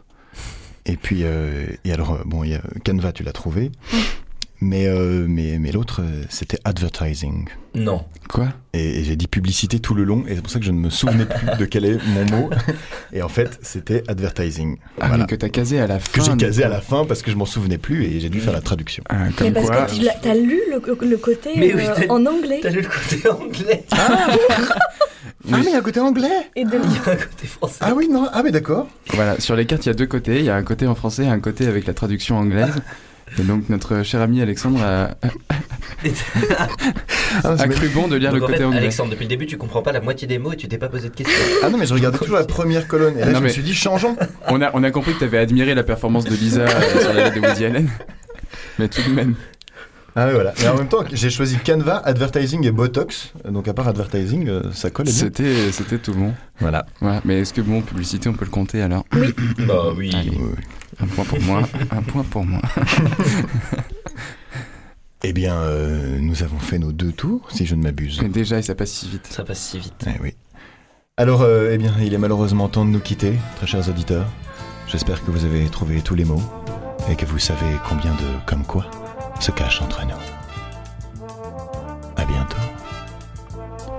Et 0.86 0.98
puis, 0.98 1.22
euh, 1.24 1.68
alors, 1.86 2.14
euh, 2.14 2.24
bon, 2.26 2.44
il 2.44 2.52
y 2.52 2.56
a 2.56 2.62
Canva, 2.84 3.12
tu 3.12 3.24
l'as 3.24 3.34
trouvé. 3.34 3.72
Mais, 4.64 4.86
euh, 4.88 5.26
mais, 5.28 5.58
mais 5.60 5.72
l'autre, 5.72 6.02
euh, 6.04 6.24
c'était 6.30 6.60
advertising. 6.64 7.48
Non. 7.74 8.06
Quoi? 8.30 8.50
Et, 8.74 9.00
et 9.00 9.04
j'ai 9.04 9.16
dit 9.16 9.26
publicité 9.28 9.80
tout 9.80 9.96
le 9.96 10.04
long, 10.04 10.24
et 10.28 10.36
c'est 10.36 10.42
pour 10.42 10.52
ça 10.52 10.60
que 10.60 10.66
je 10.66 10.72
ne 10.72 10.78
me 10.78 10.92
souvenais 10.92 11.26
plus 11.26 11.48
de 11.58 11.66
quel 11.66 11.84
est 11.86 11.98
mon 12.06 12.26
mot. 12.26 12.50
Et 13.14 13.24
en 13.24 13.28
fait, 13.28 13.58
c'était 13.64 14.04
advertising. 14.08 14.78
Ah, 15.00 15.08
Voilà. 15.08 15.18
mais 15.18 15.26
que 15.28 15.36
t'as 15.36 15.50
casé 15.50 15.80
à 15.80 15.88
la 15.88 16.00
fin. 16.00 16.12
Que 16.20 16.24
j'ai 16.26 16.38
casé 16.38 16.64
à 16.64 16.70
la 16.70 16.80
fin 16.80 17.06
parce 17.06 17.24
que 17.24 17.32
je 17.32 17.36
m'en 17.38 17.46
souvenais 17.46 17.80
plus 17.80 18.06
et 18.06 18.20
j'ai 18.20 18.30
dû 18.30 18.40
faire 18.40 18.54
la 18.54 18.62
traduction. 18.62 19.04
Ah, 19.10 19.26
Mais 19.26 19.32
comme 19.34 19.54
parce 19.54 19.66
quoi. 19.66 19.86
que 19.86 19.92
tu 19.96 20.06
t'as 20.22 20.36
lu 20.36 20.60
le, 20.70 21.08
le 21.10 21.18
côté 21.18 21.50
Mais 21.58 21.74
oui, 21.74 21.84
euh, 21.86 22.06
en 22.10 22.24
anglais 22.28 22.60
T'as 22.62 22.70
lu 22.70 22.82
le 22.82 22.88
côté 22.88 23.28
anglais 23.30 23.84
Ah, 25.52 25.58
mais 25.58 25.64
il 25.64 25.72
y 25.72 25.74
a 25.74 25.80
un 25.80 25.82
côté 25.82 26.00
anglais 26.00 26.30
et 26.56 26.64
de 26.66 26.72
Il 26.84 26.92
y 26.94 27.10
a 27.10 27.14
un 27.14 27.16
côté 27.16 27.48
français. 27.48 27.78
Ah 27.82 27.94
oui, 27.96 28.08
non, 28.10 28.28
ah 28.32 28.44
mais 28.44 28.52
d'accord. 28.52 28.88
Voilà, 29.14 29.40
sur 29.40 29.56
les 29.56 29.66
cartes, 29.66 29.86
il 29.86 29.90
y 29.90 29.92
a 29.92 29.96
deux 29.96 30.06
côtés. 30.06 30.38
Il 30.40 30.46
y 30.46 30.50
a 30.52 30.56
un 30.56 30.64
côté 30.64 30.86
en 30.88 30.94
français 30.96 31.24
et 31.26 31.30
un 31.30 31.40
côté 31.40 31.66
avec 31.68 31.88
la 31.88 31.94
traduction 31.96 32.38
anglaise. 32.38 32.76
Et 33.40 33.44
donc, 33.44 33.70
notre 33.70 34.04
cher 34.04 34.22
ami 34.22 34.42
Alexandre 34.42 34.82
a, 34.84 35.12
Ah, 37.44 37.56
a 37.58 37.68
cru 37.70 37.88
bon 37.90 38.08
de 38.08 38.16
lire 38.18 38.32
Donc, 38.32 38.40
le 38.40 38.44
en 38.44 38.48
côté 38.48 38.58
fait, 38.60 38.64
anglais. 38.66 38.80
Alexandre, 38.80 39.12
depuis 39.12 39.24
le 39.24 39.30
début, 39.30 39.46
tu 39.46 39.58
comprends 39.58 39.82
pas 39.82 39.92
la 39.94 40.02
moitié 40.02 40.28
des 40.28 40.38
mots 40.38 40.52
et 40.52 40.58
tu 40.58 40.68
t'es 40.68 40.78
pas 40.78 40.90
posé 40.90 41.10
de 41.10 41.16
questions. 41.16 41.38
Ah 41.64 41.70
non, 41.70 41.78
mais 41.78 41.86
je 41.86 41.94
regardais 41.94 42.18
toujours 42.18 42.36
la 42.38 42.44
première 42.46 42.88
colonne. 42.88 43.18
Et 43.18 43.22
là, 43.22 43.28
Non, 43.32 43.40
je 43.40 43.44
me 43.44 43.50
suis 43.50 43.62
dit, 43.64 43.74
changeons. 43.74 44.18
On 44.48 44.62
a, 44.62 44.72
on 44.74 44.84
a 44.84 44.92
compris 44.92 45.14
que 45.14 45.20
t'avais 45.20 45.38
admiré 45.38 45.74
la 45.74 45.84
performance 45.84 46.26
de 46.26 46.36
Lisa 46.36 46.62
euh, 46.62 47.00
sur 47.00 47.14
la 47.14 47.30
lettre 47.30 47.40
de 47.40 47.48
Woody 47.48 47.66
Allen. 47.66 47.90
Mais 48.80 48.88
tout 48.90 49.02
de 49.02 49.14
même. 49.14 49.36
Ah 50.16 50.28
oui, 50.28 50.34
voilà. 50.34 50.54
Mais 50.60 50.68
en 50.68 50.76
même 50.78 50.90
temps, 50.90 51.04
j'ai 51.12 51.30
choisi 51.30 51.58
Canva, 51.58 51.98
Advertising 51.98 52.66
et 52.66 52.72
Botox. 52.72 53.34
Donc, 53.50 53.68
à 53.68 53.74
part 53.74 53.88
Advertising, 53.88 54.50
euh, 54.50 54.62
ça 54.74 54.90
colle 54.90 55.06
bien. 55.06 55.14
C'était, 55.14 55.72
c'était 55.72 56.00
tout 56.00 56.14
bon. 56.14 56.34
Voilà. 56.60 56.86
Mais 57.24 57.40
est-ce 57.40 57.54
que 57.54 57.62
bon, 57.62 57.82
publicité, 57.82 58.28
on 58.28 58.34
peut 58.34 58.46
le 58.46 58.52
compter 58.52 58.82
alors 58.82 59.06
Bah 59.60 59.94
oui. 59.96 60.12
Allez. 60.14 60.38
Un 61.00 61.08
point 61.08 61.24
pour 61.24 61.40
moi. 61.42 61.62
Un 61.92 62.02
point 62.02 62.24
pour 62.24 62.46
moi. 62.46 62.62
Eh 65.24 65.34
bien, 65.34 65.54
euh, 65.56 66.18
nous 66.20 66.42
avons 66.42 66.58
fait 66.58 66.80
nos 66.80 66.92
deux 66.92 67.12
tours, 67.12 67.48
si 67.52 67.68
je 67.68 67.76
ne 67.76 67.84
m'abuse. 67.84 68.20
Mais 68.24 68.30
déjà, 68.30 68.58
et 68.58 68.64
ça 68.64 68.74
passe 68.74 68.90
si 68.90 69.08
vite. 69.08 69.28
Ça 69.30 69.44
passe 69.44 69.60
si 69.60 69.78
vite. 69.78 70.08
Eh 70.08 70.20
oui. 70.20 70.34
Alors, 71.16 71.44
euh, 71.44 71.70
eh 71.72 71.78
bien, 71.78 71.94
il 72.02 72.16
est 72.16 72.18
malheureusement 72.18 72.68
temps 72.70 72.86
de 72.86 72.90
nous 72.90 73.00
quitter, 73.00 73.34
très 73.58 73.68
chers 73.68 73.88
auditeurs. 73.88 74.26
J'espère 74.88 75.24
que 75.24 75.30
vous 75.30 75.46
avez 75.46 75.66
trouvé 75.66 76.02
tous 76.02 76.16
les 76.16 76.26
mots 76.26 76.42
et 77.08 77.16
que 77.16 77.28
vous 77.28 77.38
savez 77.38 77.68
combien 77.88 78.12
de 78.14 78.46
comme 78.48 78.64
quoi 78.64 78.90
se 79.42 79.52
cache 79.52 79.82
entre 79.82 80.06
nous. 80.06 80.14
À 82.18 82.26
bientôt. 82.26 82.58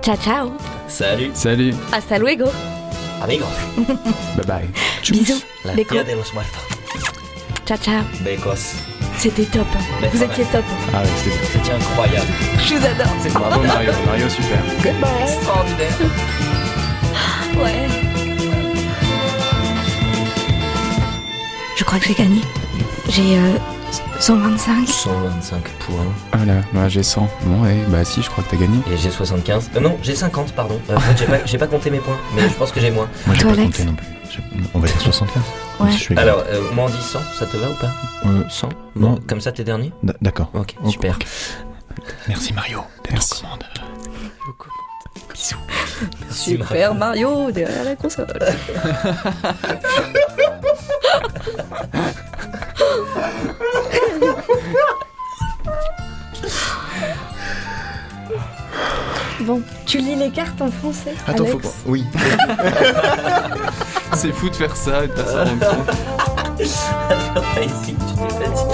Ciao, 0.01 0.15
ciao. 0.17 0.51
Salut. 0.87 1.31
Salut. 1.33 1.73
Hasta 1.91 2.17
luego. 2.17 2.45
Amigos. 3.21 3.47
Bye 4.35 4.45
bye. 4.45 4.69
Bisous. 5.09 5.43
La 5.65 5.73
Beco. 5.73 5.95
de 5.95 6.15
los 6.15 6.33
muertos. 6.33 6.61
Ciao, 7.65 7.77
ciao. 7.77 8.03
Becos. 8.21 8.75
C'était 9.17 9.45
top. 9.45 9.67
Mais 10.01 10.09
Vous 10.09 10.23
étiez 10.23 10.43
top. 10.45 10.63
Ah 10.93 11.01
oui, 11.03 11.09
c'était 11.23 11.37
bien. 11.37 11.47
C'était 11.51 11.71
incroyable. 11.73 12.27
Je 12.65 12.75
vous 12.75 12.85
adore. 12.85 13.13
C'est 13.21 13.33
Bravo 13.33 13.61
Mario. 13.63 13.91
Mario, 14.05 14.29
super. 14.29 14.57
extraordinaire. 15.21 15.97
Ouais. 17.55 17.87
Je 21.77 21.83
crois 21.83 21.99
que 21.99 22.05
j'ai 22.05 22.13
gagné. 22.15 22.41
J'ai 23.09 23.37
euh, 23.37 23.57
125. 24.23 24.87
125 24.87 25.63
points. 25.79 25.95
Ah 26.31 26.45
là, 26.45 26.61
bah, 26.71 26.87
j'ai 26.87 27.03
100. 27.03 27.27
Bon, 27.41 27.61
ouais, 27.63 27.75
bah 27.89 28.05
si, 28.05 28.21
je 28.21 28.29
crois 28.29 28.41
que 28.45 28.51
t'as 28.51 28.55
gagné. 28.55 28.77
Et 28.89 28.95
j'ai 28.95 29.09
75. 29.11 29.71
Euh, 29.75 29.81
non, 29.81 29.97
j'ai 30.01 30.15
50, 30.15 30.53
pardon. 30.53 30.79
Euh, 30.89 30.95
en 30.95 30.99
fait, 31.01 31.17
j'ai 31.17 31.25
pas, 31.25 31.39
j'ai 31.45 31.57
pas 31.57 31.67
compté 31.67 31.89
mes 31.89 31.99
points, 31.99 32.17
mais 32.33 32.43
je 32.47 32.53
pense 32.53 32.71
que 32.71 32.79
j'ai 32.79 32.89
moins. 32.89 33.09
Moi, 33.27 33.35
j'ai 33.35 33.41
Toi, 33.41 33.51
pas 33.53 33.57
Alex 33.59 33.77
compté 33.79 33.89
non 33.89 33.95
plus. 33.95 34.07
On 34.73 34.79
va 34.79 34.87
dire 34.87 35.01
75. 35.01 35.43
Ouais. 35.81 35.91
Je 35.91 35.97
suis 35.97 36.17
Alors, 36.17 36.41
euh, 36.47 36.61
moi 36.73 36.85
on 36.85 36.89
dit 36.89 37.01
100, 37.01 37.19
ça 37.37 37.45
te 37.47 37.57
va 37.57 37.69
ou 37.69 37.73
pas 37.75 37.91
Euh, 38.25 38.43
100 38.49 38.69
non. 38.95 39.09
Bon, 39.11 39.19
comme 39.27 39.41
ça 39.41 39.51
t'es 39.51 39.63
dernier 39.65 39.91
d- 40.03 40.13
D'accord. 40.21 40.49
Ok, 40.53 40.73
Ok. 40.83 40.91
super. 40.93 41.19
Merci 42.29 42.53
Mario. 42.53 42.79
Merci. 43.11 43.41
Commande. 43.41 43.63
Bisous. 45.33 45.57
Super 46.31 46.95
Mario 46.95 47.51
derrière 47.51 47.83
la 47.83 47.95
console. 47.95 48.27
Bon, 59.41 59.61
tu 59.85 59.97
lis 59.97 60.15
les 60.15 60.29
cartes 60.29 60.61
en 60.61 60.71
français 60.71 61.13
Attends, 61.27 61.43
faut 61.45 61.59
Alex 61.59 61.67
pas. 61.67 61.73
Oui. 61.85 62.05
C'est 64.13 64.31
fou 64.31 64.49
de 64.49 64.55
faire 64.55 64.73
ça 64.75 65.03
et 65.03 65.07
de 65.07 65.13
pas 65.13 65.25
s'en 65.25 65.43
rendre 65.43 65.59
compte. 65.59 65.89
Advertising, 67.09 67.97
tu 67.97 68.15
t'es 68.15 68.45
fatigué. 68.45 68.73